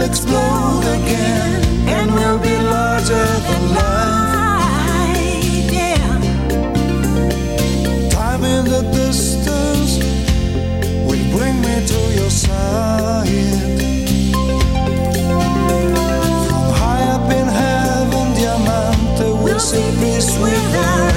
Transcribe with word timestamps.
will 0.00 0.06
explode 0.08 0.84
again 0.84 1.88
and 1.88 2.14
we'll 2.14 2.38
be 2.38 2.56
larger 2.56 3.26
than 3.48 3.74
life. 3.74 5.72
Yeah. 5.72 6.18
Time 8.10 8.44
in 8.44 8.64
the 8.64 8.82
distance 8.92 9.98
will 11.06 11.36
bring 11.36 11.60
me 11.60 11.86
to 11.86 12.00
your 12.18 12.30
side. 12.30 13.28
From 16.48 16.66
high 16.80 17.04
up 17.14 17.30
in 17.30 17.46
heaven, 17.48 18.34
Diamante 18.34 19.24
will 19.24 19.42
We'll 19.42 19.58
see 19.58 19.90
peace 20.00 20.38
with 20.38 20.74
us. 20.76 21.09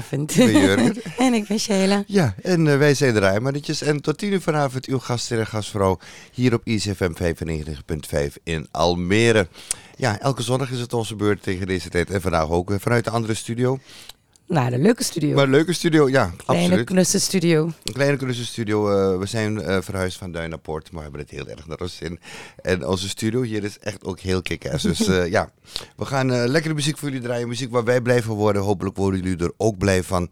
Goedenavond. 0.00 0.36
Ik 0.36 0.52
ben 0.52 0.60
Jurgen. 0.60 1.02
en 1.26 1.34
ik 1.34 1.46
ben 1.46 1.58
Sheila. 1.58 2.04
Ja, 2.06 2.34
en 2.42 2.66
eh, 2.66 2.78
wij 2.78 2.94
zijn 2.94 3.14
de 3.14 3.20
Rijmannetjes. 3.20 3.82
En 3.82 4.00
tot 4.00 4.18
tien 4.18 4.32
uur 4.32 4.40
vanavond 4.40 4.86
uw 4.86 4.98
gastheer 4.98 5.38
en 5.38 5.46
gastvrouw 5.46 5.98
hier 6.32 6.54
op 6.54 6.60
ICFM 6.64 7.12
95.5 7.12 8.32
in 8.42 8.66
Almere. 8.70 9.48
Ja, 9.96 10.20
elke 10.20 10.42
zondag 10.42 10.70
is 10.70 10.80
het 10.80 10.92
onze 10.92 11.16
beurt 11.16 11.42
tegen 11.42 11.66
deze 11.66 11.88
tijd. 11.88 12.10
En 12.10 12.20
vandaag 12.20 12.50
ook 12.50 12.70
eh, 12.70 12.76
vanuit 12.80 13.04
de 13.04 13.10
andere 13.10 13.34
studio. 13.34 13.78
Nou, 14.52 14.70
de 14.70 14.78
leuke 14.78 15.04
studio. 15.04 15.34
Maar 15.34 15.44
een 15.44 15.50
leuke 15.50 15.72
studio, 15.72 16.08
ja, 16.08 16.32
Kleine 16.36 16.64
absoluut. 16.64 16.86
knusse 16.86 17.20
studio. 17.20 17.64
Een 17.84 17.92
kleine 17.92 18.16
knusse 18.16 18.44
studio. 18.44 18.90
eh, 18.90 19.18
we 19.18 19.26
zijn 19.26 19.60
eh, 19.60 19.78
verhuisd 19.80 20.18
van 20.18 20.32
Duin 20.32 20.50
naar 20.50 20.58
Poort, 20.58 20.84
maar 20.92 20.96
we 20.96 21.02
hebben 21.02 21.20
het 21.20 21.30
heel 21.30 21.48
erg 21.48 21.66
naar 21.66 21.78
ons 21.80 21.96
zin. 21.96 22.20
En 22.62 22.86
onze 22.86 23.08
studio 23.08 23.42
hier 23.42 23.64
is 23.64 23.78
echt 23.78 24.04
ook 24.04 24.20
heel 24.20 24.42
kick-ass. 24.42 24.82
Dus 24.82 25.06
eh, 25.08 25.26
ja, 25.30 25.50
we 25.96 26.04
gaan 26.04 26.46
lekkere 26.46 26.74
muziek 26.74 26.98
voor 26.98 27.08
jullie 27.08 27.24
draaien. 27.24 27.48
Muziek 27.48 27.70
waar 27.70 27.84
wij 27.84 28.00
blij 28.00 28.22
van 28.22 28.36
worden. 28.36 28.62
Hopelijk 28.62 28.96
worden 28.96 29.22
jullie 29.22 29.44
er 29.44 29.52
ook 29.56 29.78
blij 29.78 30.02
van. 30.02 30.30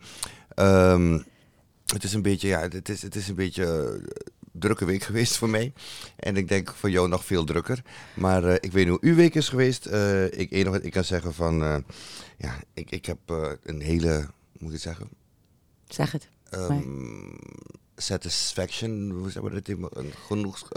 Ehm, 0.55 1.19
het 1.87 2.05
is 2.05 2.13
een 2.13 2.23
beetje, 2.23 2.49
ja, 2.49 2.61
het 2.61 2.89
is, 2.89 3.03
het 3.03 3.15
is 3.15 3.29
een 3.29 3.35
beetje 3.35 4.01
drukke 4.61 4.85
week 4.85 5.03
geweest 5.11 5.37
voor 5.37 5.49
mij. 5.49 5.73
En 6.17 6.37
ik 6.37 6.49
denk 6.49 6.75
voor 6.75 6.91
jou 6.91 7.09
nog 7.09 7.25
veel 7.25 7.45
drukker. 7.45 7.83
Maar 8.15 8.45
eh, 8.45 8.55
ik 8.55 8.73
weet 8.73 8.85
niet 8.85 8.99
hoe 8.99 9.11
uw 9.11 9.15
week 9.15 9.35
is 9.35 9.49
geweest. 9.49 9.87
Eh, 9.87 10.25
ik 10.25 10.53
enig 10.53 10.73
wat 10.73 10.85
ik 10.85 10.93
kan 10.93 11.05
zeggen 11.05 11.35
van, 11.35 11.63
eh, 11.63 11.77
ja, 12.37 12.57
ik, 12.75 12.91
ik 12.91 13.07
heb 13.07 13.19
een 13.63 13.81
hele, 13.81 14.29
moet 14.53 14.69
ik 14.69 14.73
het 14.73 14.81
zeggen? 14.81 15.09
Zeg 15.89 16.13
het. 16.13 16.29
Ehm, 16.51 17.35
satisfaction, 17.97 19.11
hoe 19.11 19.31
zeggen 19.31 19.55
we 19.55 19.63
dat? 19.63 20.05
genoeg. 20.27 20.69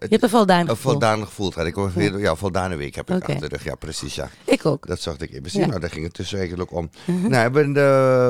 Je 0.00 0.06
hebt 0.08 0.22
een 0.22 0.28
voldaan 0.28 0.60
een 0.60 0.68
gevoel. 0.68 0.90
voldaan 0.90 1.24
gevoel 1.26 1.50
gehad. 1.50 1.68
Ik 1.68 1.74
hoor 1.74 1.92
weer, 1.94 2.18
ja, 2.18 2.34
voldane 2.34 2.76
week 2.76 2.94
heb 2.94 3.10
ik 3.10 3.16
Oké. 3.16 3.32
achter 3.32 3.48
de 3.48 3.56
rug. 3.56 3.64
Ja, 3.64 3.74
precies, 3.74 4.14
ja. 4.14 4.28
Ik 4.44 4.66
ook. 4.66 4.86
Dat 4.86 5.00
zag 5.00 5.16
ik 5.16 5.40
zien. 5.44 5.60
Ja. 5.60 5.66
Nou, 5.66 5.80
daar 5.80 5.90
ging 5.90 6.04
het 6.04 6.16
dus 6.16 6.32
eigenlijk 6.32 6.72
om. 6.72 6.90
nou, 7.04 7.52
we, 7.52 7.72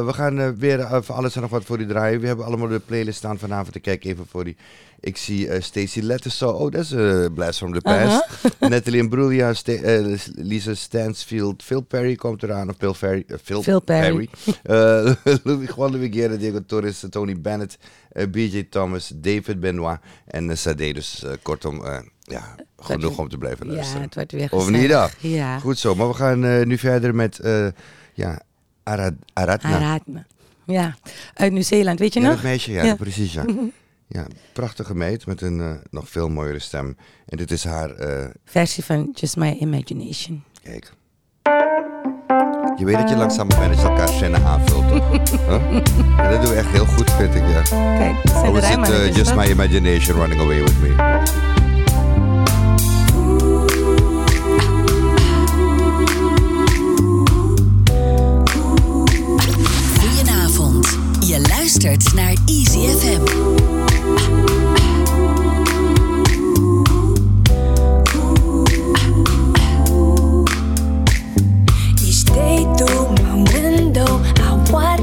we 0.06 0.12
gaan 0.12 0.38
eh, 0.38 0.48
weer 0.56 0.80
eh, 0.80 0.98
voor 1.02 1.14
alles 1.14 1.34
en 1.34 1.40
nog 1.40 1.50
wat 1.50 1.64
voor 1.64 1.78
u 1.78 1.86
draaien. 1.86 2.20
We 2.20 2.26
hebben 2.26 2.44
allemaal 2.44 2.68
de 2.68 2.78
playlist 2.78 3.18
staan 3.18 3.38
vanavond. 3.38 3.74
Ik 3.74 3.82
kijk 3.82 4.04
even 4.04 4.26
voor 4.28 4.44
die 4.44 4.56
Ik 5.00 5.16
zie 5.16 5.48
eh, 5.48 5.62
Stacey 5.62 6.02
Letterso. 6.02 6.48
Oh, 6.50 6.70
dat 6.70 6.80
is 6.84 6.90
een 6.90 7.32
Blast 7.32 7.58
from 7.58 7.72
the 7.72 7.80
Past. 7.80 8.26
Natalie 8.70 9.00
Imbruglia, 9.00 9.54
Sta 9.54 9.72
eh, 9.72 10.18
Lisa 10.34 10.74
Stansfield. 10.74 11.62
Phil 11.62 11.80
Perry 11.80 12.14
komt 12.14 12.42
eraan. 12.42 12.68
Of 12.68 12.76
Phil, 12.78 12.94
Ferry, 12.94 13.24
eh, 13.26 13.36
Phil, 13.42 13.62
Phil 13.62 13.80
Perry. 13.80 14.28
Eh, 14.62 15.12
Louis 15.44 15.68
Juan 15.76 15.92
de 15.92 16.08
Guerra, 16.12 16.36
Diego 16.36 16.64
Torres, 16.66 17.04
Tony 17.10 17.40
Bennett, 17.40 17.78
eh, 18.12 18.26
BJ 18.26 18.62
Thomas, 18.70 19.12
David 19.14 19.60
Benoit 19.60 19.98
en 20.26 20.48
uh, 20.48 20.54
Sade. 20.56 20.92
Dus 20.92 21.24
eh, 21.24 21.32
kortom, 21.42 21.84
eh, 21.84 21.98
ja, 22.22 22.54
genoeg 22.78 23.10
weer- 23.10 23.18
om 23.20 23.28
te 23.28 23.38
blijven 23.38 23.66
Ja, 23.66 23.72
luisteren. 23.72 24.02
het 24.02 24.14
wordt 24.14 24.32
weer 24.32 24.48
Of 24.52 24.70
niet 24.70 24.88
dan? 24.88 25.08
Ja. 25.18 25.58
Goed 25.58 25.78
zo, 25.78 25.94
maar 25.94 26.08
we 26.08 26.14
gaan 26.14 26.44
eh, 26.44 26.64
nu 26.66 26.78
verder 26.78 27.14
met 27.14 27.38
eh, 27.38 27.66
ja, 28.14 28.40
Arad, 28.82 29.12
Aradna. 29.32 30.00
Ja, 30.66 30.96
uit 31.34 31.52
Nieuw-Zeeland, 31.52 31.98
weet 31.98 32.14
je 32.14 32.20
Ja, 32.20 32.26
nog? 32.26 32.34
dat 32.34 32.44
meisje, 32.44 32.72
ja, 32.72 32.84
Ja. 32.84 32.94
precies, 32.94 33.32
ja. 33.32 33.44
Ja, 34.08 34.26
prachtige 34.52 34.94
meid 34.94 35.26
met 35.26 35.40
een 35.40 35.60
eh, 35.60 35.70
nog 35.90 36.08
veel 36.08 36.28
mooiere 36.28 36.58
stem. 36.58 36.96
En 37.26 37.36
dit 37.36 37.50
is 37.50 37.64
haar, 37.64 37.90
eh, 37.90 38.26
Versie 38.44 38.84
van 38.84 39.10
Just 39.14 39.36
My 39.36 39.56
Imagination. 39.60 40.42
kijk. 40.62 40.92
Je 42.76 42.84
weet 42.84 42.96
dat 42.96 43.08
je 43.08 43.16
langzaam 43.16 43.48
bent 43.48 43.70
als 43.70 43.80
je 43.80 43.88
elkaar 43.88 44.08
scène 44.08 44.42
aanvult, 44.44 44.88
toch? 44.88 45.10
Huh? 45.48 46.30
Dat 46.30 46.42
doen 46.42 46.50
we 46.50 46.56
echt 46.56 46.68
heel 46.68 46.86
goed, 46.86 47.10
vind 47.10 47.34
ik, 47.34 47.42
ja. 47.48 47.62
Kijk, 47.98 48.22
dat 48.22 48.34
zijn 48.34 48.54
is 48.56 48.68
het 48.68 48.90
eh, 48.90 49.16
Just? 49.16 49.34
My 49.34 49.44
Imagination 49.44 50.16
Running 50.16 50.40
Away 50.40 50.62
With 50.62 50.80
Me? 50.80 50.94
Goedenavond. 60.00 60.98
Je 61.26 61.40
luistert 61.48 62.14
naar 62.14 62.34
Easy 62.46 62.78
FM. 62.78 63.77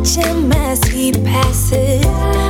watching 0.06 0.52
as 0.54 0.84
he 0.84 1.12
passes. 1.12 2.44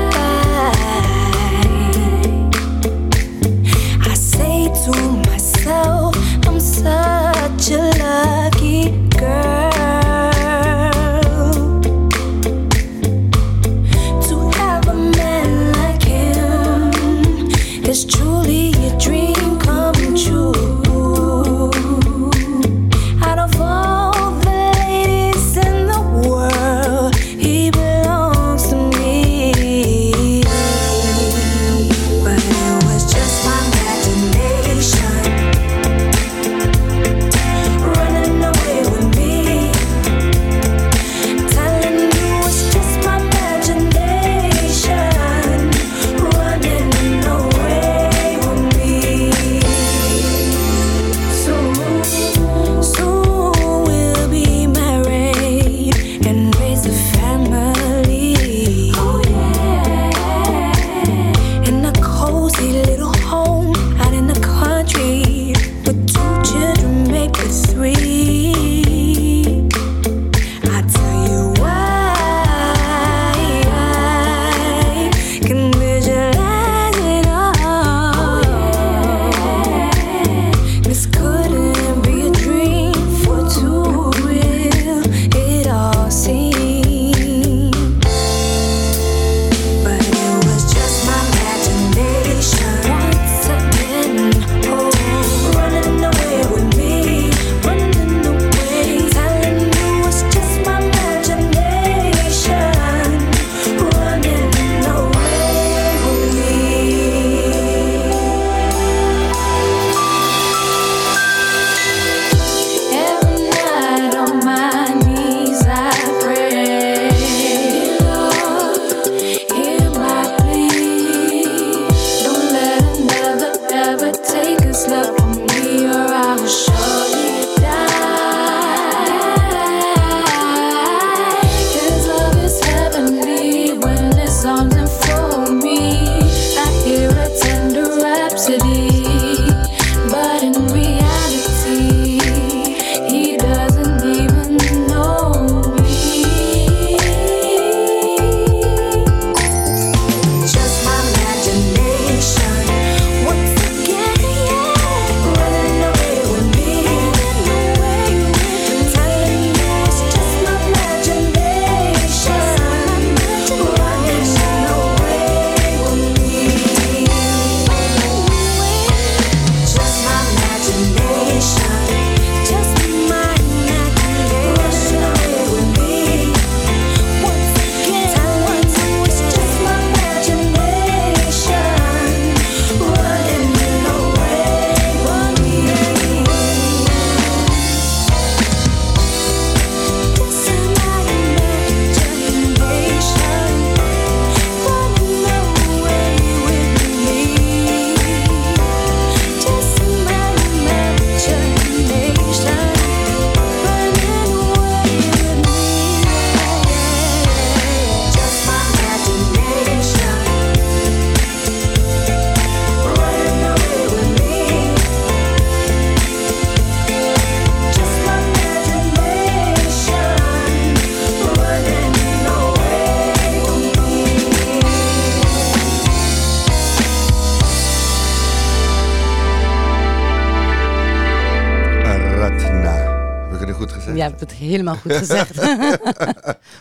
Hebt 234.10 234.20
het 234.20 234.32
helemaal 234.34 234.76
goed 234.76 234.94
gezegd. 234.94 235.40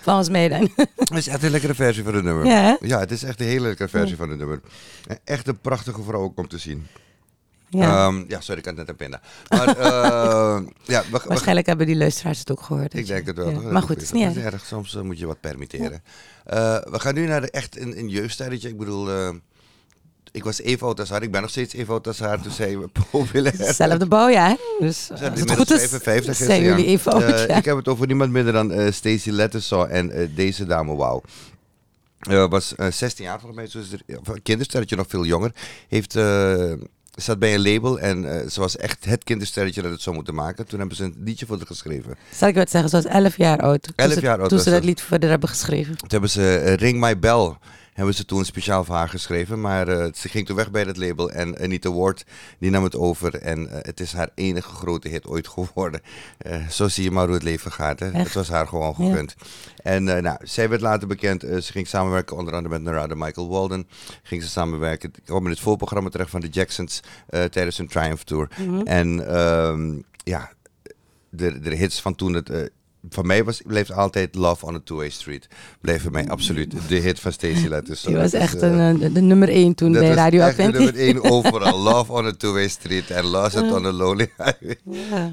Volgens 0.03 0.29
mij 0.29 0.49
dan. 0.49 0.71
Het 0.97 1.11
is 1.11 1.27
echt 1.29 1.43
een 1.43 1.51
lekkere 1.51 1.75
versie 1.75 2.03
van 2.05 2.15
het 2.15 2.25
nummer. 2.25 2.47
Ja, 2.47 2.61
hè? 2.63 2.75
Ja, 2.81 2.99
het 2.99 3.11
is 3.11 3.23
echt 3.23 3.41
een 3.41 3.47
hele 3.47 3.67
lekkere 3.67 3.89
versie 3.89 4.17
van 4.17 4.29
het 4.29 4.39
nummer. 4.39 4.61
En 5.07 5.19
Echt 5.25 5.49
een 5.49 5.59
prachtige 5.61 6.03
vrouw 6.03 6.21
ook 6.21 6.39
om 6.39 6.49
te 6.49 6.59
zien. 6.59 6.87
Ja. 7.69 8.07
Ehm, 8.07 8.25
ja 8.29 8.41
sorry, 8.41 8.61
ik 8.61 8.67
had 8.67 8.75
net 8.77 8.89
een 8.89 8.97
pinda. 8.97 9.21
Maar 9.49 9.69
eh, 9.69 10.61
ja, 10.95 11.03
we, 11.03 11.19
we- 11.19 11.21
Waarschijnlijk 11.29 11.67
hebben 11.67 11.87
die 11.87 11.97
luisteraars 11.97 12.39
het 12.39 12.51
ook 12.51 12.63
gehoord. 12.63 12.95
ik 12.95 13.07
je. 13.07 13.13
denk 13.13 13.27
het 13.27 13.37
wel. 13.37 13.51
Ja. 13.51 13.61
Maar 13.61 13.83
goed, 13.83 13.95
het 13.95 14.03
is 14.03 14.13
niet 14.13 14.37
erg. 14.37 14.67
Soms 14.67 14.97
eh, 14.97 15.03
moet 15.03 15.19
je 15.19 15.27
wat 15.27 15.41
permitteren. 15.41 16.03
Eh, 16.45 16.57
we 16.91 17.01
gaan 17.01 17.15
nu 17.15 17.27
naar 17.27 17.41
de, 17.41 17.51
echt 17.51 17.81
een, 17.81 17.99
een. 17.99 18.09
Ik 18.63 18.77
bedoel, 18.79 19.11
eh, 19.11 19.31
ik 20.35 20.45
was 20.45 20.61
even 20.61 20.87
oud 20.87 21.01
als 21.01 21.09
haar. 21.09 21.23
Ik 21.23 21.31
ben 21.31 21.41
nog 21.41 21.51
steeds 21.51 21.75
even 21.75 21.93
oud 21.95 22.07
als 22.07 22.19
haar. 22.19 22.41
Toen 22.41 22.53
zij 22.53 22.79
we 22.79 22.89
populair. 23.11 23.55
Hetzelfde 23.59 24.07
bouwjaar. 24.07 24.57
Dus 24.79 25.11
het 25.13 25.51
goed 25.51 25.71
is, 25.71 25.81
55 25.91 26.31
is 26.31 26.47
zijn 26.47 26.63
ja. 26.63 26.69
jullie 26.69 26.87
even 26.87 27.13
oud. 27.13 27.23
Eh, 27.23 27.47
ja. 27.47 27.57
Ik 27.57 27.65
heb 27.65 27.77
het 27.77 27.89
over 27.89 28.07
niemand 28.07 28.31
minder 28.31 28.53
dan 28.53 28.73
eh 28.73 28.93
Stacey 28.93 29.33
Lettersaw 29.33 29.87
en 29.91 30.11
eh, 30.11 30.29
deze 30.35 30.65
dame, 30.67 30.95
wauw. 30.95 31.23
Was 32.49 32.75
eh, 32.75 32.91
16 32.91 33.25
jaar 33.25 33.41
volgens 33.41 33.61
mij, 33.61 33.67
zo 33.71 33.79
is 33.79 33.93
er, 33.93 34.19
of 34.19 34.29
een 34.29 34.43
kindersterretje 34.43 34.97
nog 34.97 35.07
veel 35.09 35.25
jonger. 35.25 35.53
Heeft, 35.89 36.13
zat 37.15 37.39
bij 37.39 37.55
een 37.55 37.63
label 37.63 37.99
en 38.01 38.51
ze 38.51 38.61
was 38.61 38.77
echt 38.77 39.05
het 39.05 39.25
kindersterretje 39.25 39.83
dat 39.83 39.91
het 39.91 40.01
zou 40.03 40.15
moeten 40.17 40.35
maken. 40.35 40.67
Toen 40.67 40.79
hebben 40.79 40.97
ze 40.97 41.05
een 41.05 41.17
liedje 41.25 41.47
voor 41.47 41.57
haar 41.57 41.67
geschreven. 41.67 42.17
Zal 42.37 42.49
ik 42.49 42.55
wat 42.55 42.71
zeggen? 42.71 42.91
Ze 42.91 42.97
was 42.97 43.05
11 43.05 43.37
jaar 43.37 43.59
oud. 43.61 43.83
Toen 43.83 43.93
11 43.97 44.13
ze- 44.13 44.21
jaar 44.21 44.41
oud 44.41 44.49
Toen 44.49 44.59
ze 44.59 44.71
dat 44.71 44.85
lied 44.85 45.03
voor 45.03 45.19
haar 45.21 45.31
hebben 45.31 45.49
geschreven. 45.49 45.97
Toen 45.97 46.09
hebben 46.09 46.31
ze 46.31 46.75
Ring 46.75 47.01
My 47.01 47.19
Bell 47.19 47.57
hebben 47.95 48.15
ze 48.15 48.25
toen 48.25 48.45
speciaal 48.45 48.85
voor 48.85 48.95
haar 48.95 49.09
geschreven. 49.09 49.61
Maar 49.61 49.89
eh, 49.89 50.13
ze 50.15 50.29
ging 50.29 50.47
toen 50.47 50.57
weg 50.57 50.71
bij 50.71 50.85
dat 50.85 50.97
label 50.97 51.31
en 51.31 51.59
Anita 51.59 51.93
Ward 51.93 52.25
die 52.59 52.71
nam 52.71 52.85
het 52.85 52.97
over. 52.97 53.35
En 53.35 53.69
eh, 53.71 53.79
het 53.83 54.01
is 54.01 54.13
haar 54.13 54.29
enige 54.35 54.69
grote 54.69 55.09
hit 55.09 55.27
ooit 55.27 55.49
geworden. 55.49 56.01
Eh, 56.39 56.69
zo 56.69 56.89
zie 56.89 57.05
je 57.05 57.11
maar 57.11 57.25
hoe 57.25 57.35
het 57.35 57.43
leven 57.43 57.73
gaat. 57.73 58.01
Hè? 58.01 58.11
Het 58.11 58.33
was 58.35 58.49
haar 58.49 58.67
gewoon 58.69 58.95
Ja. 58.99 59.05
gegund. 59.11 59.35
En 59.83 60.17
eh, 60.17 60.23
nou, 60.23 60.37
zij 60.43 60.69
werd 60.69 60.81
later 60.81 61.09
bekend. 61.09 61.43
eh, 61.43 61.61
ze 61.61 61.73
ging 61.73 61.87
samenwerken 61.89 62.37
onder 62.37 62.55
andere 62.55 62.75
met 62.75 62.83
Narada 62.83 63.15
Michael 63.15 63.49
Walden. 63.49 63.89
Ging 64.23 64.43
ze 64.43 64.49
samenwerken. 64.49 65.11
Ik 65.15 65.25
kwam 65.25 65.45
in 65.45 65.51
het 65.51 65.61
voorprogramma 65.61 66.09
terecht 66.09 66.31
van 66.31 66.41
de 66.41 66.49
Jacksons 66.49 67.01
eh, 67.29 67.45
tijdens 67.45 67.77
hun 67.79 67.89
Triumph 67.89 68.23
Tour. 68.23 68.49
Mhm. 68.59 68.81
En 68.87 69.29
ehm, 69.37 69.93
ja, 70.25 70.51
de, 71.31 71.59
de 71.61 71.75
hits 71.75 72.01
van 72.01 72.15
toen 72.15 72.33
het... 72.35 72.51
eh, 72.51 72.63
van 73.09 73.27
mij 73.27 73.45
was, 73.45 73.63
bleef 73.67 73.91
altijd 73.91 74.35
Love 74.35 74.67
on 74.67 74.75
a 74.75 74.81
Two-Way 74.85 75.11
Street. 75.11 75.49
Bleef 75.81 76.03
voor 76.03 76.13
mij 76.13 76.29
absoluut 76.29 76.75
de 76.89 76.95
hit 76.95 77.21
van 77.21 77.33
Stacey 77.33 77.69
Letters. 77.69 78.03
Die 78.03 78.17
was 78.17 78.33
echt 78.33 78.63
eh, 78.63 78.71
een, 78.71 79.03
eh, 79.03 79.15
de 79.15 79.21
nummer 79.21 79.49
1 79.49 79.75
toen 79.75 79.93
dat 79.93 80.01
bij 80.01 80.09
was 80.09 80.19
Radio 80.19 80.41
echt 80.41 80.57
de 80.57 80.63
nummer 80.63 80.81
Advent. 80.81 80.97
één 80.97 81.23
overal. 81.33 81.79
Love 81.79 82.13
on 82.13 82.27
a 82.27 82.33
Two-Way 82.33 82.69
Street 82.69 83.11
en 83.11 83.25
Lost 83.25 83.57
It 83.57 83.73
on 83.73 83.87
a 83.87 83.93
Lonely 83.93 84.33
Highway. 84.37 84.77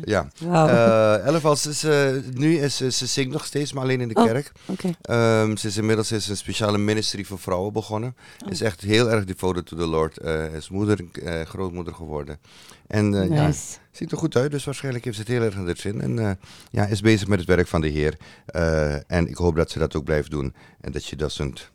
Ja. 0.03 0.27
Ja. 0.35 1.17
Eh, 1.25 1.51
is, 1.67 1.83
eh, 1.83 2.07
nu 2.33 2.57
is 2.57 2.77
ze, 2.77 3.05
zingt 3.05 3.31
nog 3.31 3.45
steeds, 3.45 3.73
maar 3.73 3.83
alleen 3.83 4.01
in 4.01 4.07
de 4.07 4.15
Oh. 4.15 4.25
kerk. 4.25 4.51
Oké. 4.65 4.89
Ehm, 5.01 5.55
ze 5.55 5.67
is 5.67 5.77
inmiddels 5.77 6.11
is 6.11 6.27
een 6.27 6.37
speciale 6.37 6.77
ministry 6.77 7.23
voor 7.23 7.39
vrouwen 7.39 7.73
begonnen. 7.73 8.15
Oh. 8.45 8.51
Is 8.51 8.61
echt 8.61 8.81
heel 8.81 9.09
erg 9.09 9.25
devoted 9.25 9.65
to 9.65 9.77
the 9.77 9.87
Lord. 9.87 10.17
Eh, 10.17 10.53
is 10.53 10.69
moeder, 10.69 10.99
eh, 11.23 11.41
grootmoeder 11.41 11.93
geworden. 11.93 12.39
En 12.87 13.21
eh, 13.21 13.29
ja. 13.29 13.51
Ziet 13.91 14.12
er 14.12 14.17
goed 14.17 14.36
uit, 14.36 14.51
dus 14.51 14.65
waarschijnlijk 14.65 15.05
heeft 15.05 15.15
ze 15.15 15.21
het 15.21 15.31
heel 15.31 15.41
erg 15.41 15.55
in 15.55 15.65
de 15.65 15.74
zin. 15.77 16.01
En 16.01 16.19
eh, 16.19 16.31
ja, 16.71 16.86
is 16.86 17.01
bezig 17.01 17.27
met 17.27 17.39
het 17.39 17.48
werk 17.48 17.67
van 17.67 17.81
de 17.81 17.88
Heer. 17.88 18.17
Eh, 18.45 19.12
en 19.12 19.27
ik 19.27 19.36
hoop 19.36 19.55
dat 19.55 19.71
ze 19.71 19.79
dat 19.79 19.95
ook 19.95 20.03
blijft 20.03 20.31
doen. 20.31 20.53
En 20.81 20.91
dat 20.91 21.05
je 21.05 21.15
dat 21.15 21.27
doesn't... 21.27 21.71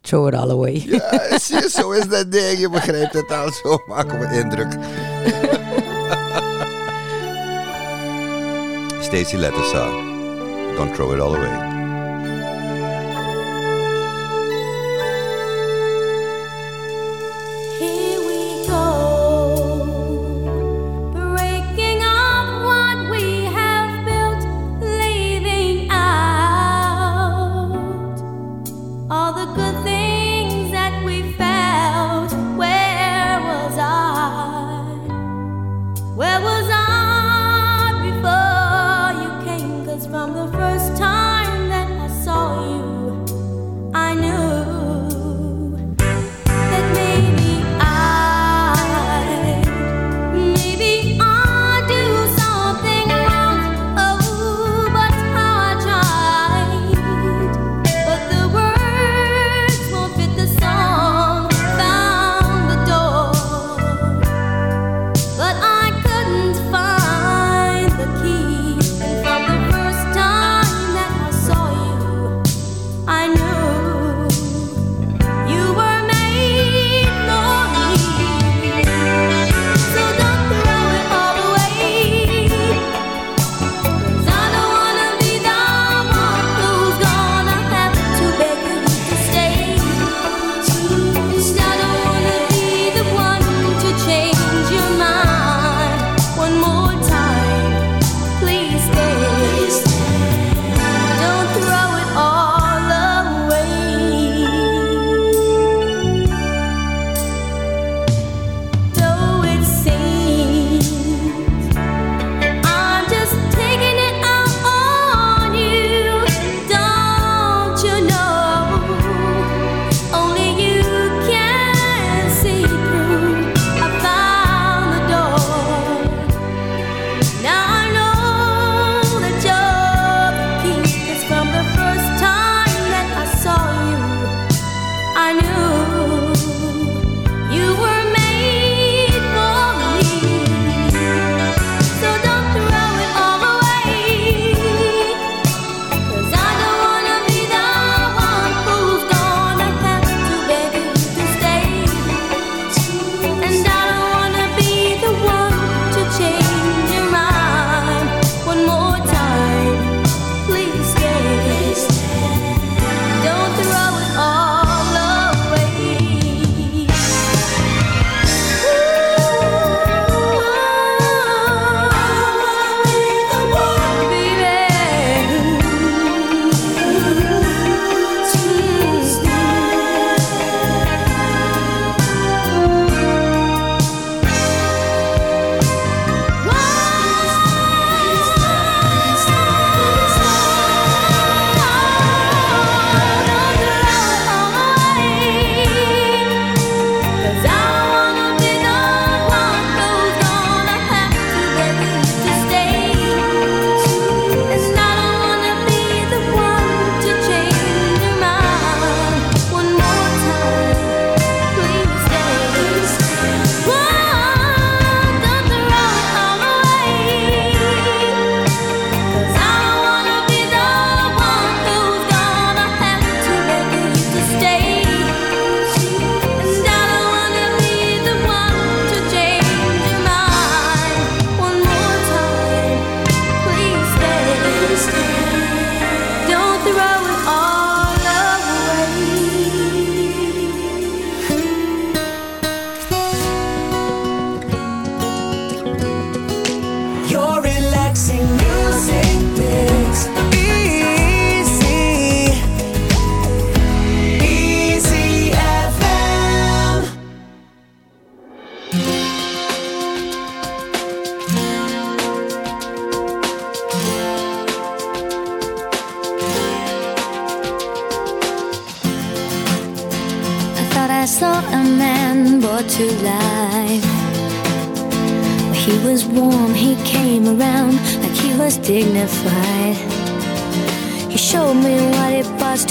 Throw 0.00 0.28
it 0.28 0.34
all 0.34 0.50
away. 0.50 0.84
Ja, 0.86 1.38
zie 1.38 1.68
zo 1.68 1.90
is 1.90 2.08
dat 2.08 2.32
ding. 2.32 2.58
Je 2.58 2.70
begrijpt 2.70 3.12
het 3.12 3.30
al. 3.30 3.52
Zo 3.52 3.78
maken 3.86 4.18
we 4.18 4.36
indruk. 4.36 4.72
Stacey 9.04 9.38
Lettersa. 9.38 9.90
Don't 10.76 10.94
throw 10.94 11.14
it 11.14 11.20
all 11.20 11.34
away. 11.34 11.73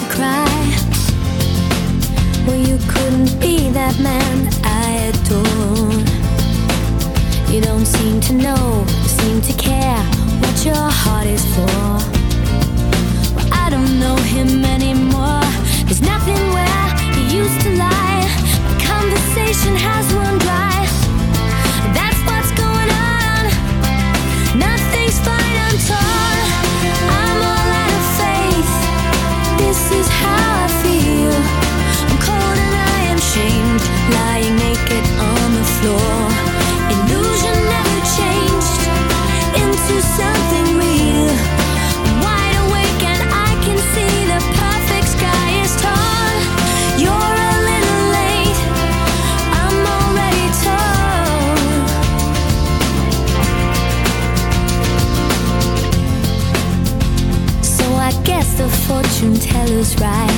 Cry. 0.10 0.46
Well, 2.46 2.58
you 2.58 2.78
couldn't 2.88 3.39
be 3.39 3.70
that 3.70 3.98
man 4.00 4.50
I 4.63 5.12
adore. 5.12 5.94
You 7.54 7.62
don't 7.62 7.86
seem 7.86 8.20
to 8.22 8.34
know, 8.34 8.86
seem 9.06 9.42
to 9.42 9.54
care 9.54 10.04
what 10.42 10.66
your 10.66 10.88
heart 11.02 11.28
is 11.28 11.46
for. 11.56 11.89
Well, 13.36 13.50
I 13.52 13.70
don't 13.70 14.00
know 14.00 14.16
him 14.16 14.63
fortune 59.23 59.39
teller's 59.39 59.95
right. 59.99 60.29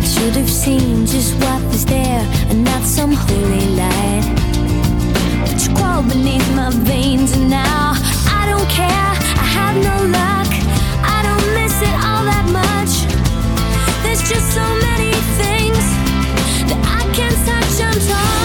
I 0.00 0.04
should 0.04 0.36
have 0.36 0.50
seen 0.50 1.06
just 1.06 1.34
what 1.40 1.62
was 1.64 1.84
there 1.84 2.24
and 2.50 2.64
not 2.64 2.82
some 2.82 3.12
holy 3.12 3.66
light. 3.76 4.24
But 5.46 5.66
you 5.66 5.74
crawl 5.74 6.02
beneath 6.02 6.48
my 6.54 6.70
veins 6.70 7.32
and 7.32 7.50
now 7.50 7.94
I 8.26 8.46
don't 8.48 8.68
care. 8.68 9.10
I 9.42 9.46
have 9.58 9.76
no 9.76 9.96
luck. 10.18 10.50
I 11.16 11.18
don't 11.28 11.46
miss 11.58 11.76
it 11.82 11.96
all 12.06 12.24
that 12.30 12.46
much. 12.60 12.92
There's 14.02 14.22
just 14.28 14.54
so 14.54 14.66
many 14.86 15.12
things 15.40 15.84
that 16.68 16.80
I 16.86 17.02
can't 17.14 17.38
touch. 17.46 17.80
I'm. 17.82 18.41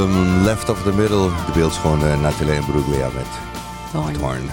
Album 0.00 0.42
Left 0.44 0.68
of 0.68 0.82
the 0.82 0.92
Middle. 0.92 1.28
De 1.46 1.52
beeld 1.54 1.70
is 1.72 1.76
gewoon 1.78 2.04
eh, 2.06 2.20
Nathalie 2.20 2.52
en 2.54 2.64
Bruglia 2.64 3.08
met 3.14 3.26
Thorn. 3.92 4.12
Thorn. 4.12 4.50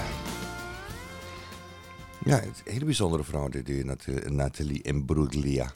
Ja, 2.26 2.36
het 2.36 2.44
is 2.54 2.62
een 2.66 2.72
hele 2.74 2.86
bijzondere 2.86 3.24
vrouw, 3.24 3.50
die, 3.50 3.64
die 3.64 3.86
Nat- 3.86 4.06
Nathalie 4.30 4.82
Imbruglia. 4.82 5.72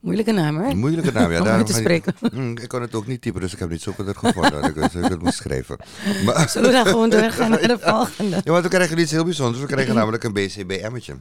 Moeilijke 0.00 0.32
naam, 0.32 0.56
hè? 0.56 0.74
Moeilijke 0.74 1.12
naam, 1.12 1.30
ja. 1.32 1.38
Om 1.40 1.44
daarom 1.44 1.64
te 1.64 1.72
ik- 1.72 1.78
spreken. 1.78 2.14
Hmm, 2.32 2.58
ik 2.64 2.68
kon 2.68 2.80
het 2.82 2.94
ook 2.94 3.06
niet 3.06 3.20
typen, 3.22 3.40
dus 3.40 3.52
ik 3.52 3.58
heb 3.58 3.70
niet 3.70 3.82
zo 3.82 3.92
goed 3.92 4.16
gevonden. 4.16 4.50
dat 4.52 4.68
ik 4.70 4.74
het- 4.74 4.94
ik 4.94 5.04
het 5.04 5.22
moest 5.22 5.36
schrijven. 5.36 5.76
Maar, 6.24 6.48
Zullen 6.48 6.68
we 6.70 6.74
dan 6.76 6.86
gewoon 6.86 7.10
doorgaan 7.10 7.50
naar 7.50 7.66
de 7.68 7.78
volgende? 7.80 8.40
ja, 8.44 8.50
want 8.52 8.62
we 8.62 8.70
krijgen 8.70 8.98
iets 8.98 9.10
heel 9.10 9.24
bijzonders. 9.24 9.60
We 9.60 9.66
krijgen 9.66 9.94
namelijk 9.94 10.24
een 10.24 10.32
BCB-emmetje. 10.32 11.14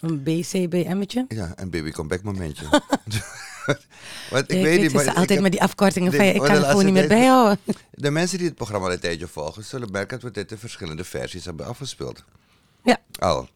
Een 0.00 0.22
BCBM'tje? 0.22 1.24
Ja, 1.28 1.52
een 1.56 1.70
baby 1.70 1.90
comeback 1.90 2.22
momentje. 2.22 2.64
Want 4.30 4.50
ik 4.50 4.56
Ik, 4.56 4.62
weet 4.62 4.80
niet, 4.80 4.92
maar 4.92 5.06
altijd 5.08 5.28
heb- 5.28 5.40
met 5.40 5.52
die 5.52 5.62
afkortingen 5.62 6.12
van 6.12 6.24
je, 6.24 6.32
ik 6.32 6.40
kan 6.40 6.50
het 6.50 6.64
gewoon 6.66 6.84
niet 6.84 6.94
meer 6.94 7.08
bijhouden. 7.08 7.58
De 7.94 8.10
mensen 8.10 8.38
die 8.38 8.46
het 8.46 8.56
programma 8.56 8.90
een 8.92 9.00
tijdje 9.00 9.26
volgen, 9.26 9.64
zullen 9.64 9.90
merken 9.90 10.20
dat 10.20 10.22
we 10.22 10.40
dit 10.40 10.50
in 10.50 10.58
verschillende 10.58 11.04
versies 11.04 11.44
hebben 11.44 11.66
afgespeeld. 11.66 12.24
Ja, 12.84 12.98
Al. 13.18 13.48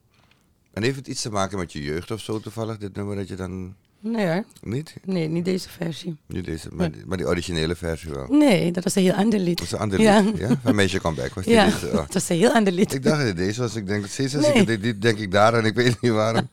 En 0.72 0.82
heeft 0.82 0.96
het 0.96 1.06
iets 1.08 1.22
te 1.22 1.30
maken 1.30 1.58
met 1.58 1.72
je 1.72 1.82
jeugd 1.82 2.10
of 2.10 2.20
zo 2.20 2.40
toevallig, 2.40 2.76
dit 2.78 2.96
nummer 2.96 3.16
dat 3.16 3.28
je 3.28 3.34
dan 3.34 3.74
nee 4.00 4.26
hoor. 4.26 4.44
niet? 4.62 4.94
Nee, 5.04 5.28
niet 5.28 5.44
deze 5.44 5.68
versie. 5.68 6.16
Niet 6.26 6.44
deze, 6.44 6.68
maar, 6.72 6.92
die- 6.92 7.02
maar 7.06 7.16
die 7.16 7.26
originele 7.26 7.74
versie 7.74 8.10
wel. 8.10 8.26
Nee, 8.26 8.72
dat 8.72 8.84
was 8.84 8.94
een 8.94 9.02
heel 9.02 9.12
ander 9.12 9.38
lied. 9.38 9.56
Dat 9.56 9.66
is 9.66 9.72
een 9.72 9.78
ander 9.78 10.00
Ja. 10.00 10.20
lied, 10.20 10.38
ja? 10.38 10.48
Van 10.62 10.74
Meisje 10.74 11.00
Comeback 11.00 11.34
was 11.34 11.44
Ja, 11.44 11.66
oh. 11.66 12.00
het 12.04 12.14
was 12.14 12.28
een 12.28 12.36
heel 12.36 12.52
ander 12.52 12.72
lied. 12.72 12.92
Ik 12.94 13.02
dacht 13.02 13.24
dat 13.24 13.36
deze 13.36 13.60
was, 13.60 13.74
ik 13.74 13.86
denk, 13.86 14.06
steeds 14.06 14.36
als 14.36 14.46
Nee. 14.46 14.64
ik 14.66 14.82
dit 14.82 15.02
denk 15.02 15.18
ik 15.18 15.30
daar 15.30 15.54
en 15.54 15.64
ik 15.64 15.74
weet 15.74 16.00
niet 16.00 16.12
waarom. 16.12 16.48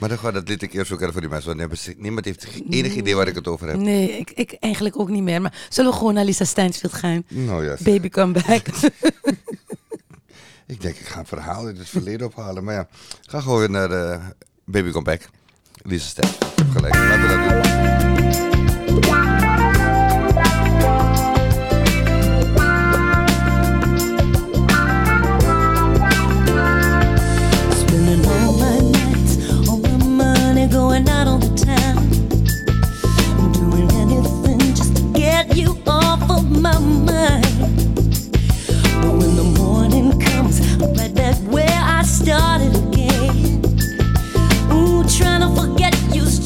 Maar 0.00 0.08
dan 0.08 0.18
gaat 0.18 0.34
dat 0.34 0.48
lied 0.48 0.62
een 0.62 0.68
keer 0.68 0.86
zoeken 0.86 1.12
voor 1.12 1.20
die 1.20 1.30
mensen, 1.30 1.56
want 1.56 1.94
niemand- 1.98 2.24
heeft 2.24 2.46
enig 2.70 2.94
idee 2.94 3.16
waar 3.16 3.28
ik 3.28 3.34
het 3.34 3.48
over 3.48 3.68
heb. 3.68 3.76
Nee, 3.76 4.18
ik, 4.18 4.30
ik 4.30 4.56
eigenlijk 4.60 4.98
ook 4.98 5.08
niet 5.08 5.22
meer. 5.22 5.40
Maar 5.40 5.66
zullen 5.68 5.90
we 5.90 5.96
gewoon 5.96 6.14
naar 6.14 6.24
Lisa 6.24 6.44
Stansfield 6.44 6.92
gaan? 6.92 7.22
Nou 7.28 7.64
ja, 7.64 7.76
Baby 7.80 8.08
come 8.08 8.32
back. 8.32 8.66
ik 10.66 10.80
denk 10.80 10.96
ik 10.96 11.06
ga 11.06 11.18
een 11.18 11.26
verhaal 11.26 11.66
uit 11.66 11.78
het 11.78 11.88
verleden 11.88 12.26
ophalen, 12.26 12.64
maar 12.64 12.74
ja. 12.74 12.88
Ga 13.22 13.40
gewoon 13.40 13.70
naar 13.70 13.90
eh, 13.90 14.24
Baby 14.64 14.90
Comeback. 14.90 15.20
Lisa 15.82 16.08
Step. 16.08 16.52
Gelijk, 16.72 16.94
laten 16.94 17.22
we 17.22 17.28
dat 17.28 18.00
doen. 18.00 18.09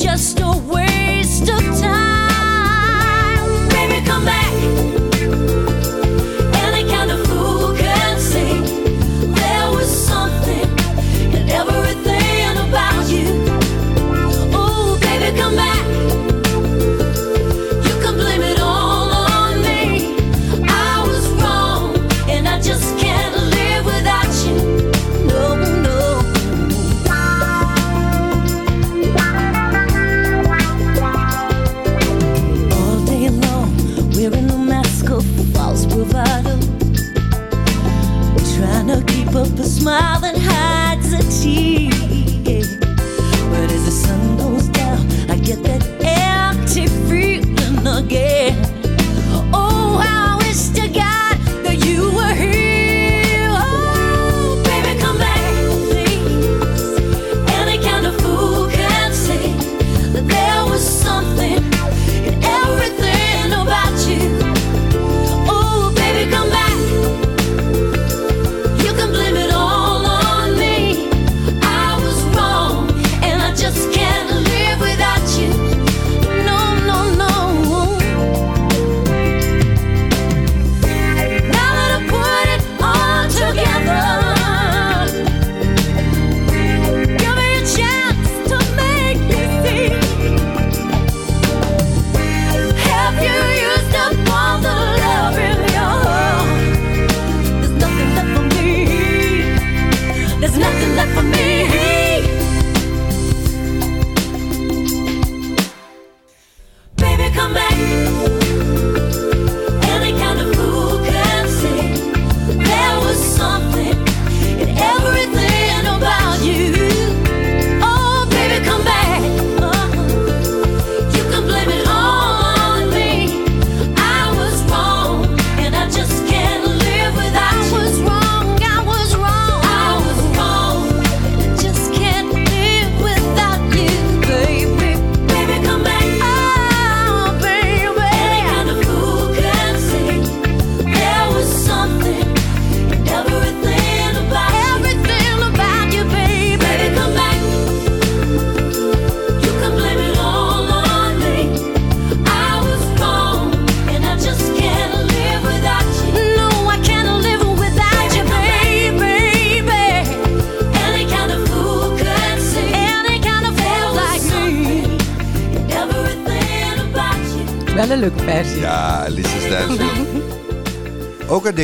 just 0.04 0.38
a 0.38 0.52
waste 0.68 1.48
of 1.48 1.80
time. 1.80 2.03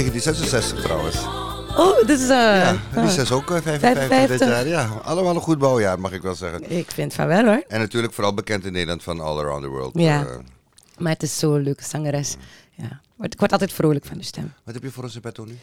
1966 0.05 0.83
trouwens. 0.83 1.17
Oh, 1.77 2.07
dit 2.07 2.19
is... 2.21 2.23
eh, 2.23 2.29
Ja, 2.29 2.77
oh, 2.97 3.05
Lisa 3.05 3.23
is 3.23 3.33
ook 3.33 3.51
eh, 3.51 3.57
55 3.63 3.99
dit 4.09 4.09
55. 4.09 4.49
jaar. 4.49 4.67
Ja, 4.67 5.01
allemaal 5.03 5.35
een 5.35 5.41
goed 5.41 5.59
bouwjaar, 5.59 6.01
mag 6.01 6.13
ik 6.13 6.23
wel 6.23 6.35
zeggen. 6.35 6.71
Ik 6.77 6.91
vind 6.91 7.15
van 7.15 7.27
wel 7.27 7.45
hoor. 7.45 7.65
En 7.69 7.79
natuurlijk 7.81 8.13
vooral 8.13 8.35
bekend 8.35 8.65
in 8.65 8.73
Nederland 8.73 9.03
van 9.03 9.21
All 9.21 9.39
Around 9.39 9.63
the 9.63 9.69
World. 9.69 9.91
Ja. 9.95 10.21
Eh, 10.27 10.37
Maar 10.99 11.13
het 11.13 11.23
is 11.23 11.39
zo'n 11.39 11.63
leuke 11.63 11.85
zangeres. 11.85 12.37
Ja. 12.75 13.01
Ik 13.21 13.35
word 13.39 13.53
altijd 13.53 13.73
vrolijk 13.73 14.05
van 14.05 14.19
de 14.19 14.25
stem. 14.25 14.53
wat 14.65 14.75
heb 14.75 14.83
je 14.83 14.91
voor 14.91 15.03
ons 15.05 15.15
in 15.15 15.21
petto 15.21 15.45
nu? 15.45 15.59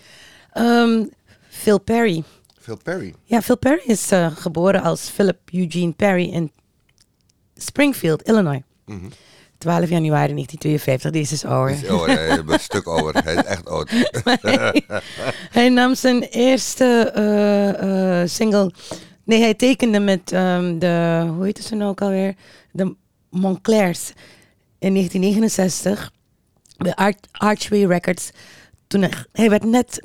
Ehm, 0.54 1.04
Phil 1.50 1.80
Perry. 1.80 2.24
Phil 2.62 2.78
Perry. 2.84 3.14
Ja, 3.24 3.42
Phil 3.42 3.58
Perry 3.58 3.82
is 3.86 4.12
eh, 4.12 4.32
geboren 4.36 4.82
als 4.82 5.10
Philip 5.10 5.38
Eugene 5.52 5.92
Perry 5.92 6.30
in 6.30 6.52
Springfield, 7.56 8.22
Illinois. 8.24 8.62
Mhm. 8.86 9.06
12 9.58 9.90
januari 9.90 10.34
1952. 10.34 11.12
Deze 11.12 11.34
is 11.34 11.46
ouder. 11.46 11.76
Is- 11.76 11.90
Oh, 11.90 12.08
een 12.54 12.60
stuk 12.60 12.86
ouder. 12.86 13.24
Hij 13.24 13.36
is 13.36 13.44
echt 13.44 13.70
oud. 13.70 13.90
Hij 15.58 15.70
nam 15.70 15.96
zijn 15.96 16.22
eerste 16.24 17.12
eh, 17.16 18.22
eh, 18.22 18.28
single. 18.30 18.72
Nee, 19.24 19.42
hij 19.42 19.54
tekende 19.54 20.00
met 20.00 20.32
ehm, 20.32 20.80
de. 20.80 21.26
Hoe 21.36 21.46
heet 21.46 21.64
ze 21.64 21.76
nou 21.76 21.90
ook 21.90 22.02
alweer? 22.02 22.36
De 22.72 22.96
Montclairs 23.30 24.10
in 24.80 24.94
1969. 24.94 26.12
Bij 26.78 26.96
Arch- 26.96 27.16
Archway 27.32 27.86
Records. 27.86 28.30
Toen 28.88 29.02
hij, 29.02 29.12
hij 29.32 29.50
werd 29.50 29.64
net, 29.64 30.02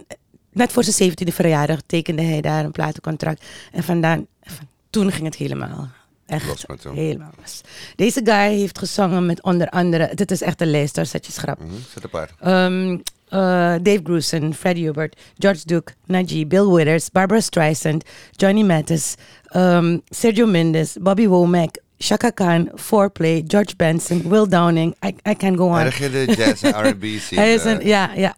net 0.52 0.72
voor 0.72 0.84
zijn 0.84 1.10
17e 1.10 1.32
verjaardag 1.32 1.80
tekende 1.86 2.22
hij 2.22 2.40
daar 2.40 2.64
een 2.64 2.72
platencontract. 2.72 3.44
En 3.72 3.82
vandaan, 3.82 4.26
van, 4.42 4.68
toen 4.90 5.12
ging 5.12 5.24
het 5.24 5.34
helemaal. 5.36 5.88
Echt 6.26 6.64
helemaal 6.94 7.30
los. 7.40 7.60
Deze 7.96 8.20
guy 8.24 8.54
heeft 8.54 8.78
gezongen 8.78 9.26
met 9.26 9.42
onder 9.42 9.68
andere. 9.68 10.10
Dit 10.14 10.30
is 10.30 10.42
echt 10.42 10.60
een 10.60 10.70
lijst, 10.70 10.94
daar 10.94 11.06
zet 11.06 11.26
je 11.26 11.32
schrap. 11.32 11.58
Mhm, 11.58 11.70
Zet 11.92 12.04
een 12.04 12.10
paar. 12.10 12.30
Um, 12.66 13.02
uh, 13.32 13.78
Dave 13.82 14.00
Grusin, 14.04 14.54
Freddie 14.54 14.84
Hubert, 14.84 15.16
George 15.38 15.60
Duke, 15.64 15.92
Najee, 16.06 16.46
Bill 16.46 16.66
Withers, 16.66 17.10
Barbara 17.10 17.40
Streisand, 17.40 18.04
Johnny 18.30 18.62
Mathis, 18.62 19.14
um, 19.56 20.02
Sergio 20.10 20.46
Mendes, 20.46 20.96
Bobby 21.00 21.26
Womack, 21.26 21.76
Shaka 21.98 22.30
Khan, 22.30 22.70
Foreplay, 22.74 23.42
George 23.46 23.76
Benson, 23.76 24.28
Will 24.28 24.46
Downing. 24.46 24.94
I, 25.04 25.14
I 25.24 25.34
can 25.34 25.56
go 25.56 25.68
on. 25.68 25.78
Erg 25.78 26.00
in 26.00 26.10
de 26.10 26.34
jazz 26.34 26.62
en 26.62 26.88
R&B 26.88 27.04
scene. 27.18 27.40
Hij 27.40 27.54
is 27.54 27.64
een, 27.64 27.80
eh, 27.80 27.86
ja, 27.86 28.10
ja, 28.14 28.36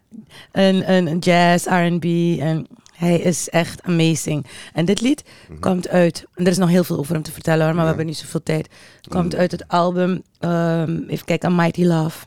een 0.53 1.19
jazz, 1.19 1.67
R&B 1.67 2.05
en 2.41 2.67
hij 2.95 3.19
is 3.19 3.49
echt 3.49 3.83
amazing. 3.83 4.47
En 4.73 4.85
dit 4.85 5.01
lied 5.01 5.25
komt 5.61 5.89
uit, 5.89 6.25
en 6.35 6.45
er 6.45 6.51
is 6.51 6.59
nog 6.59 6.69
heel 6.69 6.85
veel 6.85 6.99
over 6.99 7.15
hem 7.15 7.23
te 7.23 7.33
vertellen 7.33 7.65
hoor, 7.65 7.75
maar 7.75 7.83
we 7.83 7.89
hebben 7.89 8.07
niet 8.07 8.17
zoveel 8.17 8.43
tijd. 8.43 8.69
Komt 9.09 9.35
uit 9.35 9.51
het 9.51 9.69
album, 9.69 10.23
um, 10.41 11.05
even 11.09 11.25
kijken, 11.25 11.55
Mighty 11.55 11.85
Love, 11.85 12.27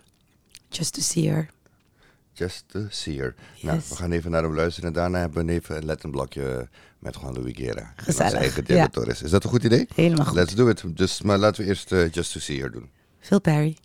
Just 0.69 0.93
to 0.93 1.01
See 1.01 1.29
Her. 1.29 1.49
Just 2.33 2.63
to 2.67 2.79
see 2.89 3.17
her. 3.17 3.35
Nou, 3.61 3.79
we 3.89 3.95
gaan 3.95 4.11
even 4.11 4.31
naar 4.31 4.43
hem 4.43 4.55
luisteren. 4.55 4.89
En 4.89 4.95
daarna 4.95 5.19
hebben 5.19 5.45
we 5.45 5.51
even 5.51 5.77
een 5.77 5.85
lettenblokje 5.85 6.69
met 6.99 7.17
Juan 7.21 7.33
Luis 7.33 7.53
Guerra. 7.55 7.93
Gezellig, 7.95 8.31
Onze 8.33 8.37
eigen 8.37 8.63
ja. 8.67 8.89
Is 9.23 9.31
dat 9.31 9.43
een 9.43 9.49
goed 9.49 9.63
idee? 9.63 9.87
Helemaal 9.95 10.25
goed. 10.25 10.35
Let's 10.35 10.55
do 10.55 10.67
it. 10.67 10.83
Dus, 10.97 11.21
maar 11.21 11.37
laten 11.37 11.63
we 11.63 11.69
eerst 11.69 11.91
eh, 11.91 12.11
Just 12.11 12.31
to 12.31 12.39
see 12.39 12.59
her 12.59 12.71
doen. 12.71 12.89
Phil 13.19 13.41
Perry. 13.41 13.77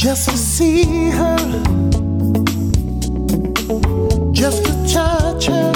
Just 0.00 0.30
to 0.30 0.36
see 0.38 1.10
her, 1.10 1.36
just 4.32 4.64
to 4.64 4.72
touch 4.90 5.44
her, 5.44 5.72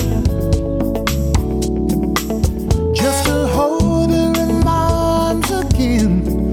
just 2.95 3.27
to 3.27 3.47
hold 3.49 4.11
her 4.11 4.33
in 4.41 4.65
my 4.65 4.89
arms 4.91 5.51
again. 5.51 6.51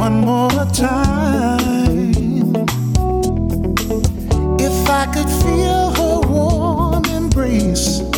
One 0.00 0.22
more 0.22 0.64
time. 0.72 2.56
If 4.58 4.88
I 4.88 5.04
could 5.12 5.28
feel 5.44 5.90
her 5.90 6.20
warm 6.26 7.04
embrace, 7.04 8.11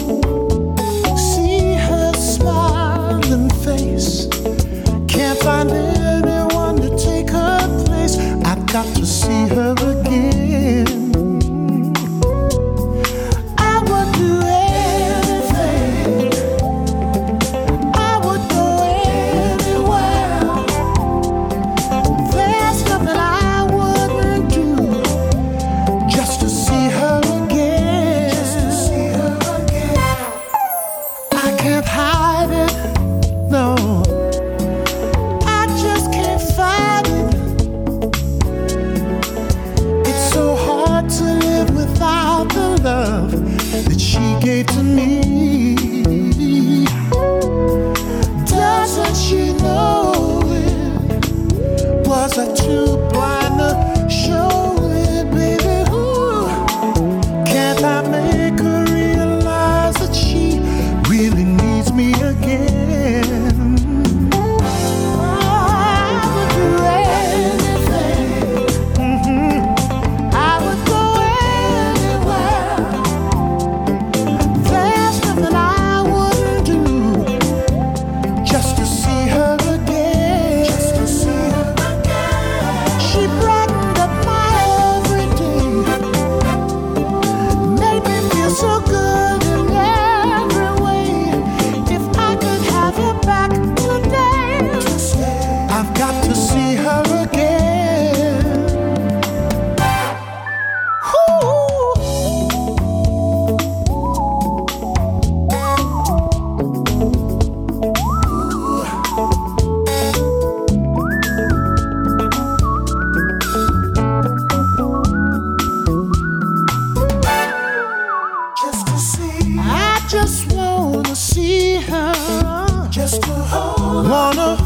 Wanna 123.22 124.63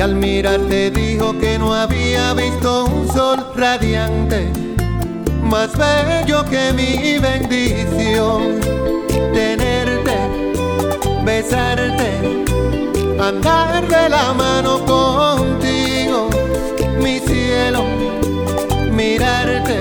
y 0.00 0.02
al 0.02 0.14
mirarte 0.14 0.90
dijo 0.90 1.38
que 1.38 1.58
no 1.58 1.74
había 1.74 2.32
visto 2.32 2.86
un 2.86 3.06
sol 3.06 3.44
radiante 3.54 4.50
más 5.42 5.76
bello 5.76 6.42
que 6.46 6.72
mi 6.72 7.18
bendición. 7.18 8.60
Tenerte 9.34 10.16
besarte 11.22 12.44
andar 13.20 13.86
de 13.88 14.08
la 14.08 14.32
mano 14.32 14.78
contigo. 14.86 16.30
Mi 16.98 17.18
cielo 17.18 17.84
mirarte 18.90 19.76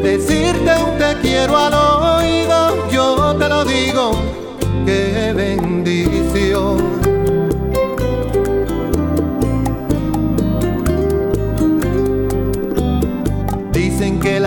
decirte 0.00 0.70
un 0.84 0.96
te 0.96 1.16
quiero 1.22 1.56
al 1.56 1.74
oído, 1.74 2.88
yo 2.88 3.34
te 3.36 3.48
lo 3.48 3.64
digo, 3.64 4.12
qué 4.86 5.32
bendición. 5.34 6.27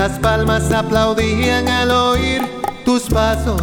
Las 0.01 0.17
palmas 0.17 0.71
aplaudían 0.71 1.67
al 1.67 1.91
oír 1.91 2.41
tus 2.83 3.03
pasos, 3.03 3.61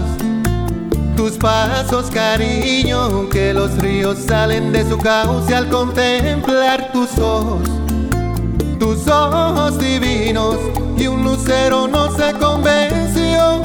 tus 1.16 1.32
pasos 1.32 2.12
cariño, 2.12 3.28
que 3.28 3.52
los 3.52 3.76
ríos 3.78 4.18
salen 4.18 4.70
de 4.70 4.88
su 4.88 4.98
cauce 4.98 5.52
al 5.52 5.68
contemplar 5.68 6.92
tus 6.92 7.18
ojos, 7.18 7.68
tus 8.78 9.08
ojos 9.08 9.80
divinos 9.80 10.58
y 10.96 11.08
un 11.08 11.24
lucero 11.24 11.88
no 11.88 12.08
se 12.16 12.32
convenció. 12.34 13.60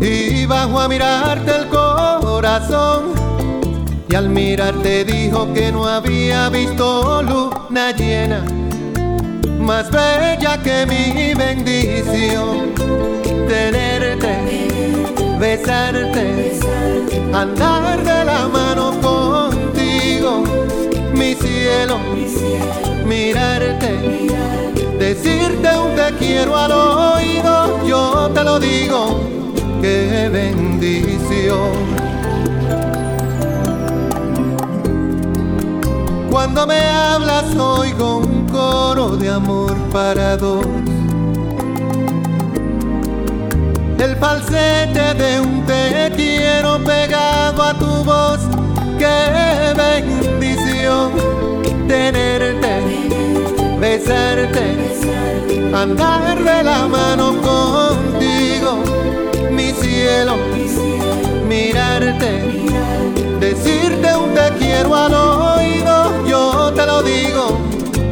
Y 0.00 0.46
bajó 0.46 0.80
a 0.80 0.88
mirarte 0.88 1.54
el 1.54 1.68
corazón 1.68 3.12
y 4.08 4.14
al 4.14 4.30
mirarte 4.30 5.04
dijo 5.04 5.52
que 5.52 5.70
no 5.70 5.86
había 5.86 6.48
visto 6.48 7.20
luna 7.20 7.92
llena 7.92 8.63
más 9.64 9.90
bella 9.90 10.60
que 10.62 10.86
mi 10.86 11.34
bendición. 11.34 12.74
Tenerte 13.48 14.34
besarte 15.38 16.58
andar 17.32 18.02
de 18.04 18.24
la 18.24 18.48
mano 18.48 18.92
contigo. 19.00 20.44
Mi 21.12 21.34
cielo 21.34 21.98
mirarte 23.06 23.92
decirte 24.98 25.68
un 25.78 25.94
te 25.96 26.14
quiero 26.18 26.56
al 26.56 26.72
oído, 26.72 27.86
yo 27.86 28.30
te 28.34 28.44
lo 28.44 28.58
digo, 28.58 29.20
qué 29.80 30.28
bendición. 30.32 32.13
Cuando 36.44 36.66
me 36.66 36.78
hablas 36.78 37.56
oigo 37.56 38.18
un 38.18 38.46
coro 38.48 39.16
de 39.16 39.30
amor 39.30 39.74
para 39.90 40.36
dos. 40.36 40.66
El 43.98 44.14
falsete 44.16 45.14
de 45.14 45.40
un 45.40 45.64
te 45.64 46.12
quiero 46.14 46.84
pegado 46.84 47.62
a 47.62 47.72
tu 47.72 47.86
voz, 48.04 48.40
qué 48.98 49.72
bendición 49.74 51.12
tenerte 51.88 52.74
besarte, 53.80 54.76
andar 55.74 56.36
de 56.44 56.62
la 56.62 56.86
mano 56.86 57.40
contigo, 57.40 58.84
mi 59.50 59.72
cielo, 59.72 60.36
mirarte, 61.48 62.32
decirte 63.40 64.14
un 64.14 64.34
te 64.34 64.52
quiero 64.58 64.94
al 64.94 65.14
oído, 65.14 66.13
te 66.74 66.86
lo 66.86 67.02
digo, 67.02 67.58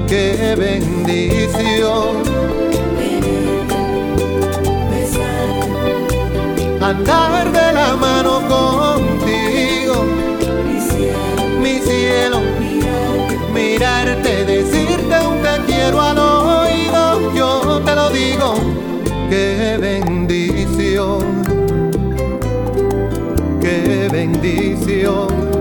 qué 0.09 0.55
bendición. 0.57 2.23
Andar 6.81 7.53
de 7.53 7.73
la 7.73 7.97
mano 7.97 8.41
contigo, 8.49 10.05
mi 11.61 11.79
cielo, 11.79 12.41
mirarte, 13.55 14.45
decirte 14.45 15.15
un 15.27 15.43
quiero 15.67 16.01
al 16.01 16.19
oído, 16.19 17.33
yo 17.35 17.81
te 17.85 17.95
lo 17.95 18.11
digo, 18.11 18.55
qué 19.31 19.79
bendición, 19.81 21.21
qué 23.61 24.09
bendición. 24.11 25.52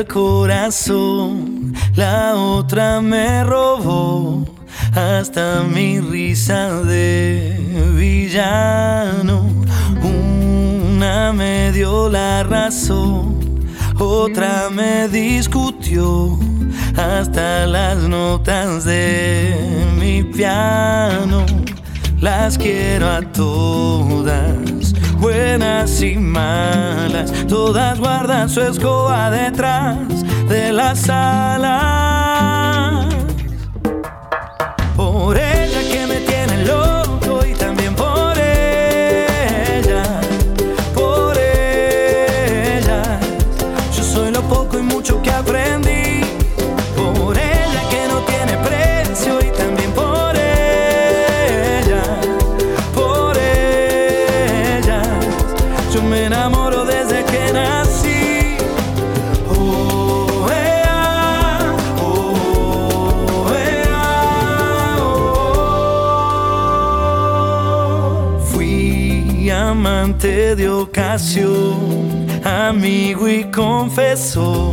El 0.00 0.06
corazón, 0.06 1.74
la 1.94 2.34
otra 2.34 3.00
me 3.00 3.44
robó 3.44 4.44
hasta 4.94 5.62
mi 5.62 6.00
risa 6.00 6.82
de 6.82 7.56
villano. 7.94 9.46
Una 10.02 11.32
me 11.32 11.72
dio 11.72 12.10
la 12.10 12.42
razón, 12.42 13.38
otra 13.98 14.68
me 14.70 15.08
discutió 15.08 16.38
hasta 16.96 17.66
las 17.66 17.98
notas 17.98 18.84
de 18.84 19.54
mi 19.98 20.22
piano. 20.22 21.46
Las 22.20 22.58
quiero 22.58 23.10
a 23.10 23.20
todas 23.20 24.75
buenas 25.18 26.00
y 26.02 26.16
malas, 26.16 27.32
todas 27.48 27.98
guardan 27.98 28.48
su 28.48 28.60
escoba 28.60 29.30
detrás 29.30 29.98
de 30.48 30.72
la 30.72 30.94
sala. 30.94 32.35
De 70.22 70.68
ocasión, 70.70 72.26
amigo 72.42 73.28
y 73.28 73.44
confesor, 73.44 74.72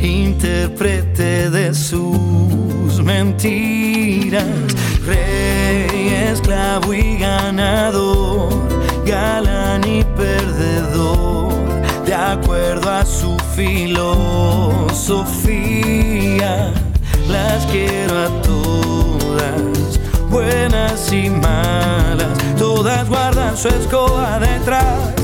intérprete 0.00 1.48
de 1.50 1.72
sus 1.74 3.02
mentiras, 3.02 4.44
rey, 5.04 6.28
esclavo 6.30 6.92
y 6.92 7.16
ganador, 7.16 8.50
galán 9.06 9.82
y 9.88 10.04
perdedor, 10.04 11.54
de 12.04 12.14
acuerdo 12.14 12.90
a 12.90 13.06
su 13.06 13.34
filosofía, 13.54 14.04
su 23.56 23.68
escoba 23.68 24.38
detrás 24.38 25.15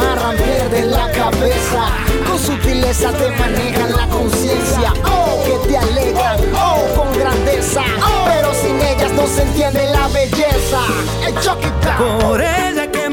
amarran, 0.00 0.36
pierden 0.36 0.90
la 0.90 1.10
cabeza. 1.12 1.88
Con 2.26 2.38
sutileza 2.38 3.12
te 3.12 3.30
manejan 3.30 3.92
la 3.96 4.06
conciencia. 4.06 4.92
Oh, 5.04 5.42
que 5.44 5.68
te 5.68 5.76
alegran, 5.76 6.38
oh, 6.54 6.94
con 6.96 7.12
grandeza. 7.18 7.82
Pero 8.26 8.52
sin 8.54 8.80
ellas 8.80 9.12
no 9.12 9.26
se 9.26 9.42
entiende 9.42 9.84
la 9.92 10.08
belleza. 10.08 10.80
El 11.26 11.34
choquita. 11.40 11.96
Por 12.20 12.40
ella 12.40 12.90
que 12.90 13.09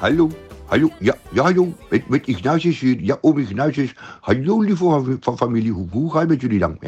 Hallo, 0.00 0.28
hallo, 0.66 0.90
ja, 1.00 1.14
ja 1.30 1.42
hallo, 1.42 1.74
met, 1.90 2.08
met 2.08 2.26
Ignatius 2.26 2.80
hier. 2.80 3.00
Ja, 3.00 3.18
oom 3.20 3.38
Ignatius. 3.38 3.94
Hallo, 4.20 4.60
lieve 4.60 5.18
familie, 5.36 5.72
hoe, 5.72 5.86
hoe 5.90 6.10
gaat 6.12 6.20
het 6.20 6.28
met 6.28 6.40
jullie 6.40 6.58
dan? 6.58 6.78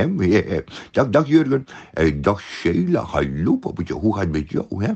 Dag, 0.91 1.09
dag 1.09 1.27
Jurgen. 1.27 1.67
Eh, 1.93 2.13
dag 2.17 2.41
Sheila, 2.41 3.03
hallo 3.03 3.57
poppetje, 3.57 3.95
hoe 3.95 4.15
gaat 4.15 4.23
het 4.23 4.33
met 4.33 4.51
jou? 4.51 4.85
Hè? 4.85 4.93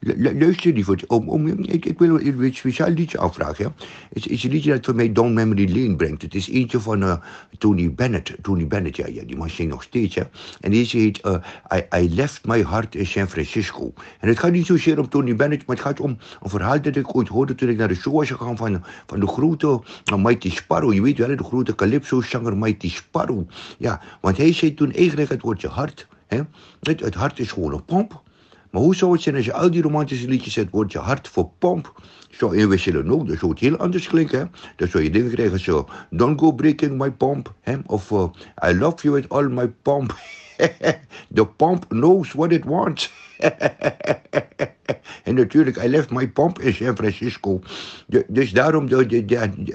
Lu- 0.00 0.14
lu- 0.16 0.38
Luister 0.38 0.72
lieverd, 0.72 1.10
oom, 1.10 1.30
oom, 1.30 1.48
ik, 1.48 1.84
ik 1.84 1.98
wil 1.98 2.20
een 2.20 2.54
speciaal 2.54 2.90
liedje 2.90 3.20
aanvragen. 3.20 3.64
Ja? 3.64 3.72
Het 4.12 4.26
is 4.26 4.44
een 4.44 4.50
liedje 4.50 4.72
dat 4.72 4.84
voor 4.84 4.94
mij 4.94 5.12
Down 5.12 5.32
Memory 5.32 5.76
Lane 5.76 5.96
brengt. 5.96 6.22
Het 6.22 6.34
is 6.34 6.48
eentje 6.48 6.80
van 6.80 7.02
eh, 7.02 7.16
Tony 7.58 7.94
Bennett. 7.94 8.34
Tony 8.42 8.66
Bennett, 8.66 8.96
ja, 8.96 9.06
ja, 9.06 9.22
die 9.24 9.36
man 9.36 9.50
zingt 9.50 9.72
nog 9.72 9.82
steeds. 9.82 10.16
En 10.60 10.70
deze 10.70 10.96
heet 10.96 11.20
eh, 11.20 11.34
I, 11.74 12.02
I 12.04 12.14
Left 12.14 12.46
My 12.46 12.62
Heart 12.62 12.94
in 12.94 13.06
San 13.06 13.28
Francisco. 13.28 13.92
En 14.20 14.28
het 14.28 14.38
gaat 14.38 14.52
niet 14.52 14.66
zozeer 14.66 14.98
om 14.98 15.08
Tony 15.08 15.36
Bennett, 15.36 15.66
maar 15.66 15.76
het 15.76 15.84
gaat 15.84 16.00
om 16.00 16.18
een 16.42 16.50
verhaal 16.50 16.82
dat 16.82 16.96
ik 16.96 17.16
ooit 17.16 17.28
hoorde 17.28 17.54
toen 17.54 17.68
ik 17.68 17.76
naar 17.76 17.88
de 17.88 17.94
show 17.94 18.14
was 18.14 18.28
gegaan 18.28 18.56
van, 18.56 18.84
van 19.06 19.20
de 19.20 19.26
grote 19.26 19.82
eh, 20.04 20.22
Mighty 20.22 20.50
Sparrow. 20.50 20.92
Je 20.92 21.02
weet 21.02 21.18
wel, 21.18 21.36
de 21.36 21.44
grote 21.44 21.74
Calypso-zanger 21.74 22.56
Mighty 22.56 22.90
Sparrow. 22.90 23.48
Ja, 23.78 24.00
want 24.20 24.36
hij 24.36 24.52
zei 24.52 24.74
toen 24.74 24.92
eigenlijk 24.92 25.30
het 25.30 25.42
woordje 25.42 25.68
hart. 25.68 26.06
Hè? 26.26 26.40
Het, 26.80 27.00
het 27.00 27.14
hart 27.14 27.38
is 27.38 27.52
gewoon 27.52 27.72
een 27.72 27.84
pomp. 27.84 28.22
Maar 28.70 28.82
hoe 28.82 28.94
zou 28.94 29.12
het 29.12 29.22
zijn 29.22 29.36
als 29.36 29.44
je 29.44 29.52
al 29.52 29.70
die 29.70 29.82
romantische 29.82 30.28
liedjes 30.28 30.54
het 30.54 30.70
woordje 30.70 30.98
hart 30.98 31.28
voor 31.28 31.50
pomp 31.58 32.02
zou 32.30 32.56
inwisselen? 32.56 33.10
ook? 33.10 33.28
dat 33.28 33.38
zou 33.38 33.50
het 33.50 33.60
heel 33.60 33.76
anders 33.76 34.06
klinken. 34.06 34.38
Hè? 34.38 34.44
Dan 34.76 34.88
zou 34.88 35.04
je 35.04 35.10
dingen 35.10 35.30
krijgen 35.30 35.60
zo, 35.60 35.88
don't 36.10 36.40
go 36.40 36.52
breaking 36.52 36.98
my 36.98 37.10
pomp. 37.10 37.54
Of 37.86 38.10
uh, 38.10 38.24
I 38.68 38.74
love 38.74 39.02
you 39.02 39.14
with 39.14 39.28
all 39.28 39.48
my 39.48 39.68
pomp. 39.68 40.16
The 41.34 41.46
pomp 41.56 41.88
knows 41.88 42.32
what 42.32 42.52
it 42.52 42.64
wants. 42.64 43.12
en 45.24 45.34
natuurlijk, 45.34 45.76
I 45.76 45.88
left 45.88 46.10
my 46.10 46.28
pomp 46.28 46.60
in 46.60 46.74
San 46.74 46.96
Francisco. 46.96 47.60
Dus 48.26 48.50
daarom, 48.50 48.88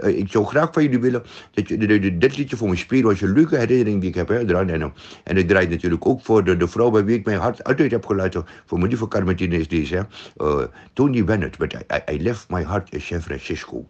ik 0.06 0.28
zou 0.30 0.46
graag 0.46 0.70
van 0.72 0.84
jullie 0.84 1.00
willen 1.00 1.24
dat 1.54 1.68
je 1.68 2.18
dit 2.18 2.38
liedje 2.38 2.58
voor 2.58 2.70
me 2.70 2.76
speelt. 2.76 3.04
was 3.04 3.22
een 3.22 3.34
leuke 3.34 3.58
herinnering 3.58 4.00
die 4.00 4.10
ik 4.10 4.16
heb 4.16 4.28
hè, 4.28 4.40
eraan. 4.40 4.70
En, 4.70 4.82
eh, 4.82 4.88
en 5.24 5.36
het 5.36 5.48
draait 5.48 5.70
natuurlijk 5.70 6.08
ook 6.08 6.22
voor 6.22 6.44
de, 6.44 6.68
vrouw 6.68 6.90
bij 6.90 7.06
wie 7.06 7.18
ik 7.18 7.26
mijn 7.26 7.40
hart 7.40 7.64
altijd 7.64 7.92
heb 7.92 8.06
gelaten. 8.06 8.46
Voor 8.66 8.78
mijn 8.78 8.90
lieve 8.90 9.08
Carmentine 9.08 9.58
is 9.58 9.68
deze. 9.68 10.08
Eh, 10.38 10.64
Tony 10.94 11.24
Bennett, 11.24 11.58
but 11.58 11.74
I, 11.74 12.12
I, 12.14 12.22
left 12.22 12.50
my 12.50 12.64
heart 12.64 12.94
in 12.94 13.02
San 13.02 13.22
Francisco. 13.22 13.90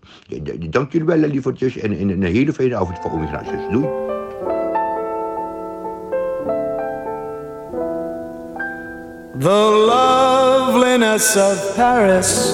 Dank 0.70 0.92
jullie 0.92 1.08
wel, 1.08 1.18
lievertjes. 1.18 1.78
En, 1.78 1.98
en 1.98 2.10
een 2.10 2.24
hele 2.24 2.54
fijne 2.54 2.76
avond 2.76 3.00
voor 3.00 3.28
Gracias. 3.28 3.72
Doei. 3.72 4.23
The 9.36 9.50
loveliness 9.50 11.36
of 11.36 11.76
Paris 11.76 12.54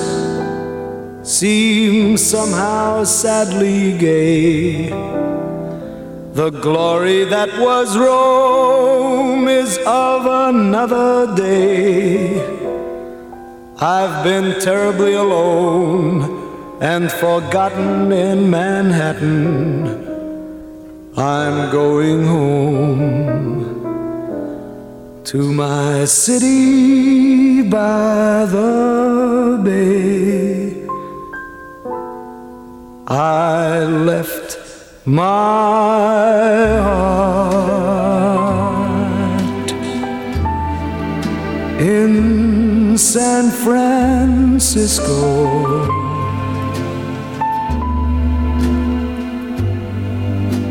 seems 1.23 2.25
somehow 2.25 3.03
sadly 3.03 3.97
gay. 3.97 4.87
The 6.31 6.49
glory 6.61 7.25
that 7.25 7.49
was 7.59 7.97
Rome 7.97 9.49
is 9.49 9.77
of 9.85 10.25
another 10.25 11.35
day. 11.35 12.39
I've 13.81 14.23
been 14.23 14.57
terribly 14.61 15.15
alone 15.15 16.79
and 16.81 17.11
forgotten 17.11 18.13
in 18.13 18.49
Manhattan. 18.49 20.07
I'm 21.17 21.71
going 21.73 22.25
home 22.25 23.58
to 25.29 25.53
my 25.53 26.05
city 26.05 27.61
by 27.61 28.45
the 28.45 29.61
bay. 29.63 30.87
I 33.07 33.83
left 33.83 34.57
my 35.05 35.21
heart 36.81 37.69
in 41.79 42.97
San 42.97 43.51
Francisco. 43.51 45.05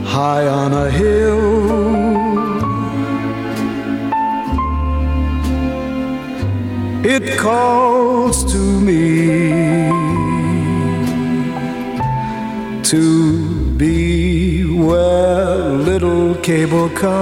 High 0.05 0.49
on 0.49 0.73
a 0.73 0.91
hill 0.91 2.08
it 7.05 7.39
calls 7.39 8.45
to 8.53 8.59
me 8.59 9.89
to 12.83 13.75
be 13.77 14.65
where 14.65 15.59
little 15.59 16.35
cable 16.37 16.89
cars 16.91 17.19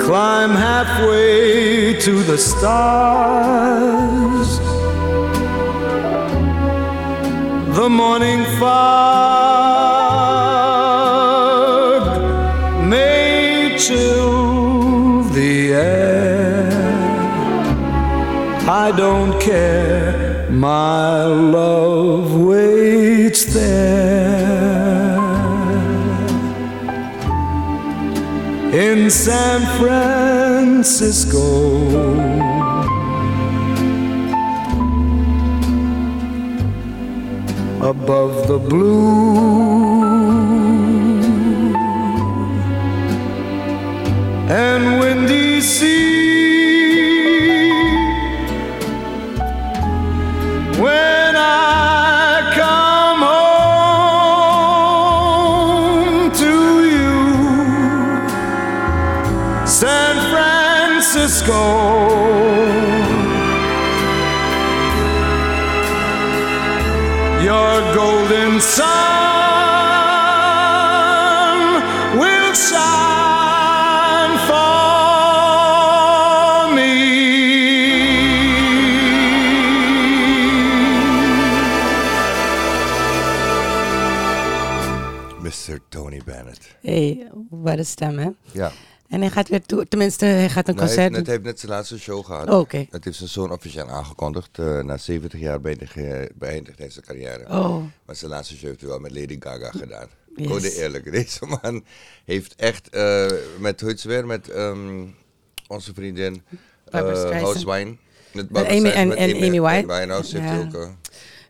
climb 0.00 0.50
halfway 0.50 1.98
to 1.98 2.22
the 2.22 2.38
stars. 2.38 3.38
The 7.76 7.88
morning 7.88 8.44
fog 8.60 9.53
I 18.86 18.90
don't 18.92 19.40
care, 19.40 20.46
my 20.50 21.24
love 21.24 22.38
waits 22.38 23.46
there 23.46 25.16
in 28.74 29.08
San 29.08 29.60
Francisco. 29.80 31.44
above 37.80 38.48
the 38.48 38.58
blue. 38.58 39.36
And 44.48 45.00
windy 45.00 45.60
sea. 45.60 46.03
Wat 87.84 88.00
een 88.00 88.14
stem, 88.14 88.18
hè? 88.18 88.60
Ja. 88.60 88.72
En 89.08 89.20
hij 89.20 89.30
gaat 89.30 89.48
weer 89.48 89.62
toe, 89.66 89.88
tenminste, 89.88 90.24
hij 90.24 90.50
gaat 90.50 90.68
een 90.68 90.74
Nou, 90.74 90.86
hij, 90.88 90.96
concert 90.96 90.98
heeft, 90.98 91.10
net, 91.16 91.26
hij 91.26 91.34
heeft 91.34 91.46
net 91.46 91.60
zijn 91.60 91.72
laatste 91.72 91.98
show 91.98 92.24
gehad. 92.24 92.50
Oh, 92.50 92.58
oké. 92.58 92.86
Het 92.90 93.04
heeft 93.04 93.16
zijn 93.16 93.28
zoon 93.28 93.50
officieel 93.52 93.88
aangekondigd. 93.88 94.58
eh, 94.58 94.80
na 94.82 94.96
70 94.96 95.40
jaar 95.40 95.60
beëindigd 95.60 95.94
beëindigd 96.38 96.78
hij 96.78 96.90
zijn 96.90 97.04
carrière. 97.04 97.44
Oh. 97.48 97.82
Maar 98.06 98.16
zijn 98.16 98.30
laatste 98.30 98.54
show 98.56 98.66
heeft 98.68 98.80
hij 98.80 98.88
wel 98.88 98.98
met 98.98 99.12
Lady 99.14 99.36
Gaga 99.40 99.70
gedaan. 99.70 100.08
Yes. 100.36 100.46
Gewoon 100.46 100.62
de 100.62 100.74
eerlijk. 100.74 101.12
Deze 101.12 101.46
man 101.62 101.84
heeft 102.24 102.54
echt 102.54 102.88
eh, 102.88 103.30
met, 103.58 103.80
ze 103.96 104.08
weer, 104.08 104.26
met 104.26 104.48
ehm, 104.50 105.04
onze 105.68 105.94
vriendin 105.94 106.42
uh, 106.94 107.54
Wine. 107.64 107.96
Met 108.32 108.50
Amy- 108.54 108.88
en- 108.88 109.08
met 109.08 109.18
Amy 109.18 109.60
White. 109.60 109.86
Winehouse 109.86 110.38
heeft 110.38 110.52
Ja. 110.52 110.78
ook... 110.78 110.82
eh, 110.84 110.90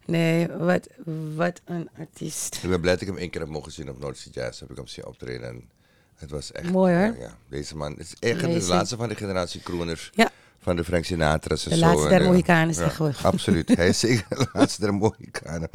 Nee, 0.07 0.49
wat, 0.49 0.89
wat 1.35 1.61
een 1.64 1.89
artiest. 1.99 2.59
ik 2.62 2.68
ben 2.70 2.80
blij 2.80 2.93
dat 2.93 3.01
ik 3.03 3.09
hem 3.09 3.16
één 3.16 3.30
keer 3.30 3.41
heb 3.41 3.51
mogen 3.51 3.72
zien 3.72 3.91
op 3.91 3.99
Noordse 4.01 4.30
Jazz. 4.30 4.61
Heb 4.61 4.70
ik 4.70 4.76
hem 4.76 4.87
zien 4.87 5.07
optreden. 5.07 5.49
En 5.49 5.70
het 6.17 6.31
was 6.31 6.53
echt... 6.53 6.71
Mooi, 6.71 6.95
hoor. 6.95 7.03
Ja, 7.05 7.15
ja. 7.19 7.37
Deze 7.49 7.77
man 7.77 7.99
is 7.99 8.15
echt 8.21 8.41
de 8.41 8.67
laatste 8.67 8.97
van 8.97 9.09
de 9.09 9.15
generatie 9.15 9.61
crooners. 9.62 10.11
Ja. 10.15 10.31
Van 10.61 10.77
de 10.77 10.85
Frank 10.85 11.05
Sinatra's 11.05 11.65
en 11.65 11.71
De 11.71 11.77
zo. 11.77 11.87
laatste 11.87 12.09
der 12.09 12.21
eh, 12.21 12.27
Mohicanen, 12.27 12.67
ja, 12.69 12.73
zeggen 12.73 13.05
we. 13.05 13.12
Absoluut. 13.23 13.77
Hij 13.77 13.89
is 13.89 13.99
zeker 13.99 14.25
de 14.29 14.47
laatste 14.53 14.81
der 14.81 14.95
Mohicanen. 14.95 15.71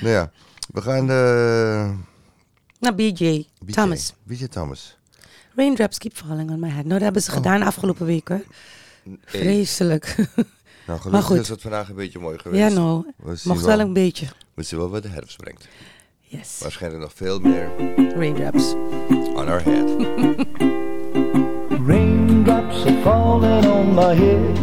Nou 0.00 0.12
ja, 0.12 0.30
we 0.72 0.80
gaan 0.80 1.06
de... 1.06 1.94
Nou, 2.80 2.94
BJ, 2.94 3.46
BJ, 3.64 3.72
Thomas. 3.72 4.14
BJ 4.22 4.46
Thomas. 4.46 4.96
Raindrops 5.54 5.98
keep 5.98 6.16
falling 6.16 6.50
on 6.50 6.60
my 6.60 6.68
head. 6.68 6.84
Nou, 6.84 6.88
dat 6.88 7.00
hebben 7.00 7.22
ze 7.22 7.30
gedaan 7.30 7.62
afgelopen 7.62 8.06
week, 8.06 8.28
hoor. 8.28 8.42
Hey, 9.02 9.18
Vreselijk. 9.24 10.14
nou, 10.16 10.26
maar 10.86 10.98
gelukkig 10.98 11.24
goed. 11.24 11.38
is 11.38 11.48
het 11.48 11.62
vandaag 11.62 11.88
een 11.88 11.94
beetje 11.94 12.18
mooi 12.18 12.38
geweest. 12.38 12.62
Ja, 12.62 12.68
nou, 12.68 13.12
We 13.16 13.60
wel 13.60 13.80
een 13.80 13.92
beetje. 13.92 14.26
We 14.54 14.62
zien 14.62 14.78
wel 14.78 14.90
wat 14.90 15.02
de 15.02 15.08
herfst 15.08 15.36
brengt. 15.36 15.68
Yes. 16.20 16.58
Waarschijnlijk 16.60 17.02
nog 17.02 17.12
veel 17.14 17.40
meer 17.40 17.70
Raindrops. 18.14 18.74
On 19.38 19.48
our 19.48 19.60
head. 19.60 19.86
Raindrops 21.80 22.84
are 22.86 23.02
falling 23.04 23.64
on 23.66 23.94
my 23.94 24.12
head. 24.12 24.58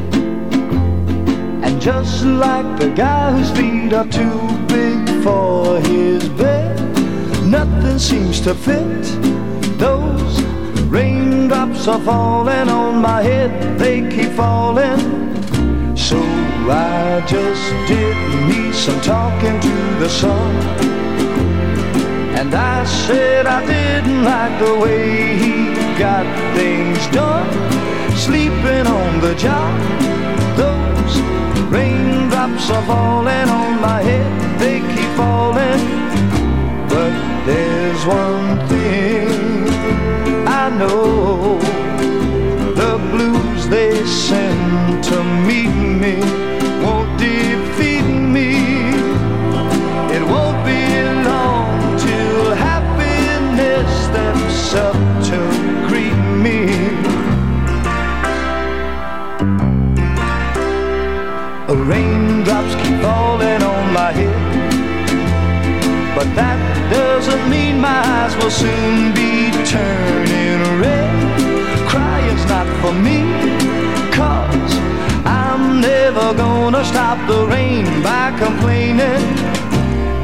And 1.63 1.81
just 1.81 2.25
like 2.25 2.67
the 2.77 2.89
guy 2.89 3.31
whose 3.31 3.51
feet 3.51 3.93
are 3.93 4.07
too 4.07 4.39
big 4.67 5.23
for 5.23 5.79
his 5.79 6.27
bed, 6.29 6.75
nothing 7.45 7.97
seems 7.97 8.41
to 8.41 8.53
fit. 8.53 9.03
Those 9.79 10.43
raindrops 10.95 11.87
are 11.87 12.01
falling 12.01 12.67
on 12.67 13.01
my 13.01 13.21
head, 13.21 13.79
they 13.79 14.01
keep 14.09 14.31
falling. 14.31 14.99
So 15.95 16.19
I 16.69 17.23
just 17.25 17.65
did 17.87 18.17
me 18.49 18.73
some 18.73 18.99
talking 18.99 19.57
to 19.61 19.75
the 20.01 20.09
sun. 20.09 20.94
And 22.45 22.53
I 22.53 22.85
said 22.85 23.47
I 23.47 23.65
didn't 23.65 24.23
like 24.23 24.59
the 24.59 24.75
way 24.77 25.35
he 25.35 25.73
got 25.97 26.25
things 26.55 27.01
done. 27.07 27.49
Sleeping 28.15 28.85
on 28.85 29.19
the 29.19 29.33
job. 29.33 29.73
Those 30.55 31.13
raindrops 31.73 32.69
are 32.69 32.85
falling 32.85 33.49
on 33.49 33.81
my 33.81 33.99
head. 33.99 34.29
They 34.59 34.77
keep 34.93 35.11
falling. 35.17 35.81
But 36.87 37.13
there's 37.47 38.05
one 38.05 38.59
thing 38.69 39.67
I 40.47 40.69
know. 40.69 41.57
The 42.75 42.93
blues 43.11 43.67
they 43.69 44.05
send 44.05 45.03
to 45.05 45.23
meet 45.47 45.73
me 46.03 46.44
my 63.95 64.11
head, 64.11 64.35
but 66.17 66.27
that 66.35 66.59
doesn't 66.91 67.49
mean 67.49 67.79
my 67.79 68.01
eyes 68.15 68.35
will 68.35 68.51
soon 68.51 69.13
be 69.15 69.51
turning 69.63 70.59
red. 70.83 71.15
Crying's 71.87 72.45
not 72.53 72.67
for 72.81 72.91
me, 72.91 73.19
cause 74.11 74.73
I'm 75.25 75.79
never 75.79 76.33
gonna 76.33 76.83
stop 76.83 77.17
the 77.25 77.47
rain 77.47 77.85
by 78.03 78.37
complaining 78.37 79.23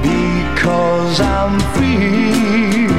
because 0.03 1.21
I'm 1.21 1.57
free. 1.73 2.91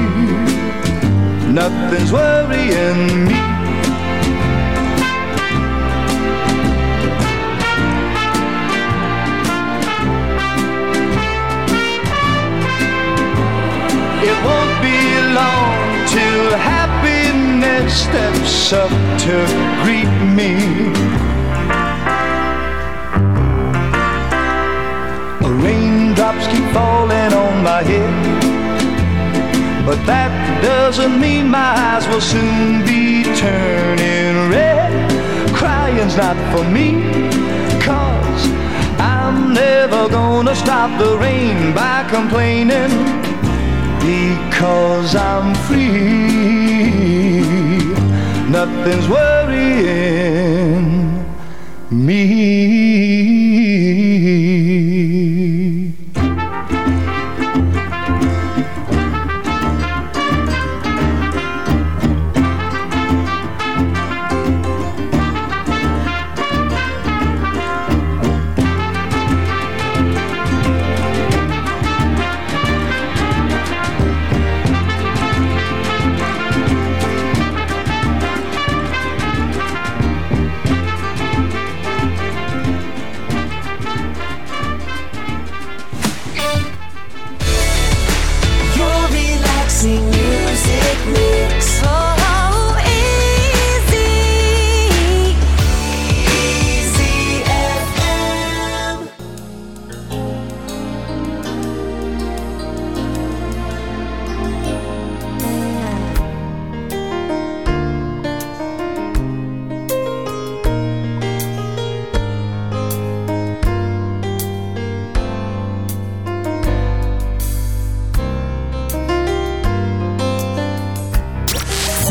Nothing's 1.52 2.10
worrying 2.10 3.26
me. 3.28 3.51
It 14.24 14.38
won't 14.46 14.76
be 14.80 15.00
long 15.34 16.06
till 16.06 16.56
happiness 16.56 18.04
steps 18.04 18.72
up 18.72 18.90
to 19.24 19.34
greet 19.82 20.12
me. 20.38 20.52
Raindrops 25.62 26.46
keep 26.46 26.64
falling 26.72 27.32
on 27.32 27.64
my 27.64 27.82
head. 27.82 28.14
But 29.84 29.98
that 30.06 30.30
doesn't 30.62 31.18
mean 31.20 31.48
my 31.48 31.72
eyes 31.88 32.06
will 32.06 32.20
soon 32.20 32.86
be 32.86 33.24
turning 33.34 34.50
red. 34.50 34.92
Crying's 35.52 36.16
not 36.16 36.36
for 36.52 36.62
me, 36.70 37.02
cause 37.80 38.42
I'm 39.00 39.52
never 39.52 40.08
gonna 40.08 40.54
stop 40.54 40.96
the 41.00 41.18
rain 41.18 41.74
by 41.74 42.06
complaining. 42.08 43.31
Because 44.02 45.14
I'm 45.14 45.54
free, 45.66 45.84
nothing's 48.50 49.08
worrying 49.08 50.92
me. 51.88 52.82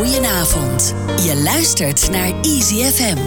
Goedenavond. 0.02 0.96
Je 1.24 1.42
luistert 1.44 2.12
naar 2.12 2.32
Easy 2.42 2.84
FM. 2.84 3.18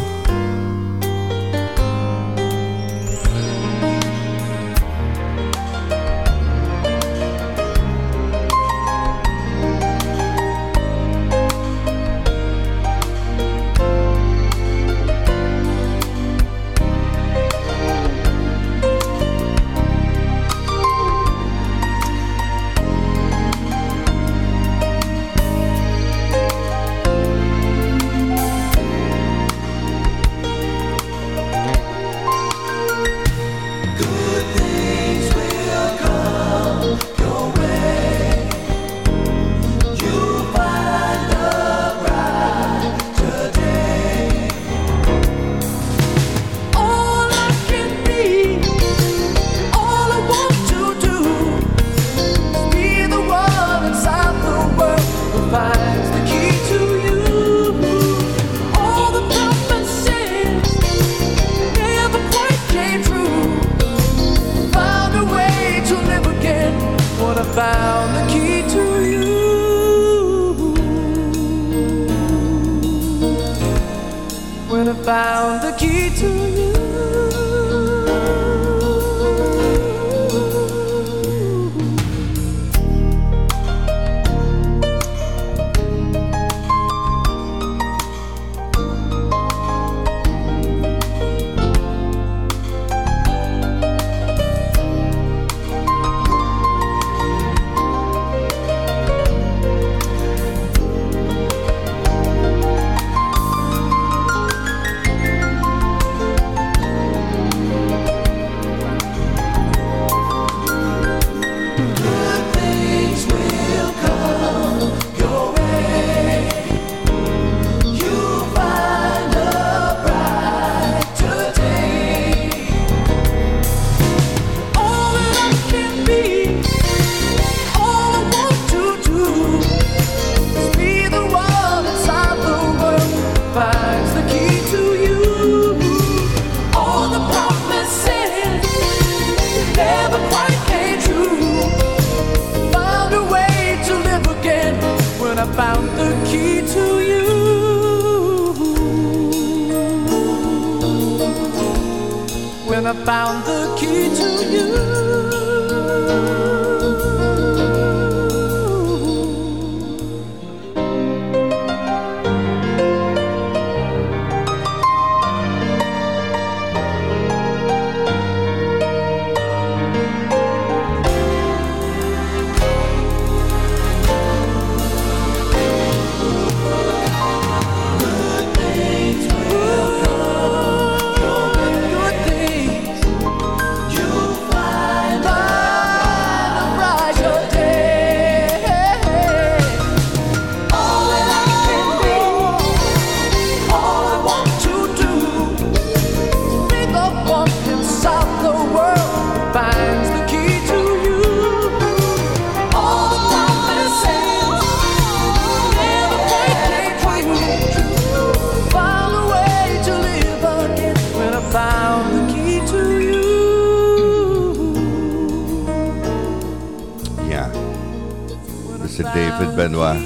David 219.45 219.57
Benoit. 219.57 219.99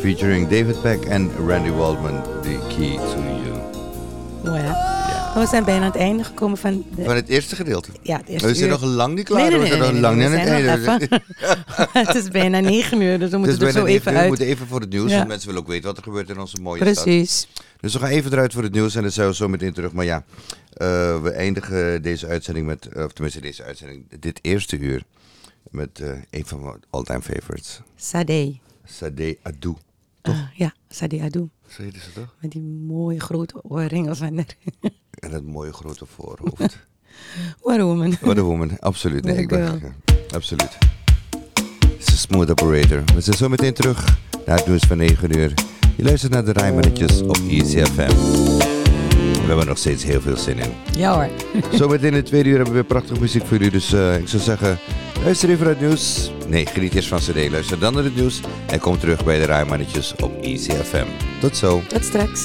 Featuring 0.00 0.48
David 0.48 0.82
Peck 0.82 1.04
en 1.04 1.30
Randy 1.46 1.70
Waldman. 1.70 2.22
The 2.42 2.58
Key 2.68 2.96
to 2.96 3.22
You. 4.42 4.56
Ja. 4.62 5.32
We 5.34 5.46
zijn 5.46 5.64
bijna 5.64 5.80
aan 5.84 5.90
het 5.90 6.00
einde 6.00 6.24
gekomen 6.24 6.58
van 6.58 6.84
de... 6.96 7.04
Van 7.04 7.14
het 7.14 7.28
eerste 7.28 7.56
gedeelte. 7.56 7.90
Ja, 8.02 8.16
het 8.16 8.28
eerste 8.28 8.46
We 8.46 8.54
zijn 8.54 8.70
uur. 8.70 8.80
nog 8.80 8.82
lang 8.82 9.14
niet 9.14 9.24
klaar. 9.24 9.40
Nee, 9.40 9.50
nee, 9.50 9.60
we 9.60 9.66
zijn 9.66 9.80
nog 9.80 10.00
lang 10.00 10.16
niet 10.16 10.26
aan 10.26 10.32
het 10.32 10.86
einde. 10.86 11.22
het 12.06 12.14
is 12.14 12.28
bijna 12.28 12.60
negen 12.60 13.00
uur, 13.00 13.18
dus 13.18 13.30
we 13.30 13.36
moeten 13.36 13.66
er 13.66 13.72
zo 13.72 13.84
even 13.84 14.06
uur. 14.06 14.14
We 14.14 14.20
uit. 14.20 14.28
moeten 14.28 14.46
even 14.46 14.66
voor 14.66 14.80
het 14.80 14.90
nieuws. 14.90 15.10
Ja. 15.10 15.16
want 15.16 15.28
Mensen 15.28 15.46
willen 15.46 15.62
ook 15.62 15.68
weten 15.68 15.86
wat 15.86 15.96
er 15.96 16.02
gebeurt 16.02 16.30
in 16.30 16.40
onze 16.40 16.56
mooie 16.60 16.82
stad. 16.82 17.04
Precies. 17.04 17.48
Dus 17.80 17.92
we 17.92 17.98
gaan 17.98 18.08
even 18.08 18.32
eruit 18.32 18.52
voor 18.52 18.62
het 18.62 18.72
nieuws 18.72 18.94
en 18.94 19.02
dan 19.02 19.10
zijn 19.10 19.28
we 19.28 19.34
zo 19.34 19.48
meteen 19.48 19.72
terug. 19.72 19.92
Maar 19.92 20.04
ja, 20.04 20.24
eh, 20.72 21.22
we 21.22 21.30
eindigen 21.30 22.02
deze 22.02 22.26
uitzending 22.26 22.66
met, 22.66 22.86
eh, 22.86 23.04
of 23.04 23.12
tenminste 23.12 23.40
deze 23.40 23.62
uitzending, 23.62 24.04
dit 24.20 24.38
eerste 24.42 24.78
uur, 24.78 25.02
met 25.70 26.00
eh, 26.00 26.08
een 26.30 26.46
van 26.46 26.62
mijn 26.62 26.82
all-time 26.90 27.22
favorites. 27.22 27.80
Sade. 27.96 28.58
Sade 28.90 29.38
Adou. 29.42 29.76
Ah, 30.22 30.38
ja, 30.54 30.74
Sade 30.88 31.22
Adou. 31.22 31.48
Zo 31.68 31.82
heet 31.82 31.94
ze 31.94 32.12
toch? 32.12 32.34
Met 32.40 32.50
die 32.50 32.62
mooie 32.62 33.20
grote 33.20 33.64
oorringen 33.64 34.16
van 34.16 34.36
haar. 34.36 34.56
En 35.20 35.30
dat 35.30 35.42
mooie 35.42 35.72
grote 35.72 36.06
voorhoofd. 36.06 36.78
What 37.62 37.78
a 37.78 37.82
woman. 37.82 38.16
What 38.20 38.38
a 38.38 38.42
woman, 38.42 38.78
absoluut. 38.78 39.24
Nee, 39.24 39.36
ik 39.36 39.48
ben, 39.48 39.94
absoluut. 40.34 40.78
Het 41.80 41.98
is 41.98 42.06
een 42.06 42.16
smooth 42.16 42.50
operator. 42.50 43.04
We 43.14 43.20
zijn 43.20 43.36
zo 43.36 43.48
meteen 43.48 43.74
terug 43.74 44.18
naar 44.46 44.56
het 44.56 44.66
nieuws 44.66 44.82
van 44.82 44.96
9 44.96 45.38
uur. 45.38 45.54
Je 45.96 46.02
luistert 46.04 46.32
naar 46.32 46.44
de 46.44 46.52
Rijmannetjes 46.52 47.22
op 47.22 47.36
ECFM. 47.36 48.14
We 49.18 49.46
hebben 49.46 49.66
nog 49.66 49.78
steeds 49.78 50.04
heel 50.04 50.20
veel 50.20 50.36
zin 50.36 50.58
in. 50.58 50.72
Ja 50.96 51.14
hoor. 51.14 51.28
Zometeen 51.72 52.14
in 52.14 52.24
tweede 52.24 52.48
uur 52.48 52.54
hebben 52.54 52.74
we 52.74 52.80
weer 52.80 52.88
prachtige 52.88 53.20
muziek 53.20 53.42
voor 53.46 53.56
jullie. 53.56 53.70
Dus 53.72 53.92
eh, 53.92 54.18
ik 54.18 54.28
zou 54.28 54.42
zeggen, 54.42 54.78
luister 55.22 55.48
even 55.48 55.64
naar 55.64 55.74
het 55.74 55.80
nieuws. 55.80 56.30
Nee, 56.48 56.66
geniet 56.66 56.94
eerst 56.94 57.08
van 57.08 57.18
CD. 57.18 57.50
Luister 57.50 57.78
dan 57.78 57.94
naar 57.94 58.04
het 58.04 58.14
nieuws. 58.14 58.40
En 58.66 58.78
kom 58.78 58.98
terug 58.98 59.24
bij 59.24 59.38
de 59.38 59.44
Rijmannetjes 59.44 60.14
op 60.20 60.42
ECFM. 60.42 61.06
Tot 61.40 61.56
zo. 61.56 61.82
Tot 61.88 62.04
straks. 62.04 62.44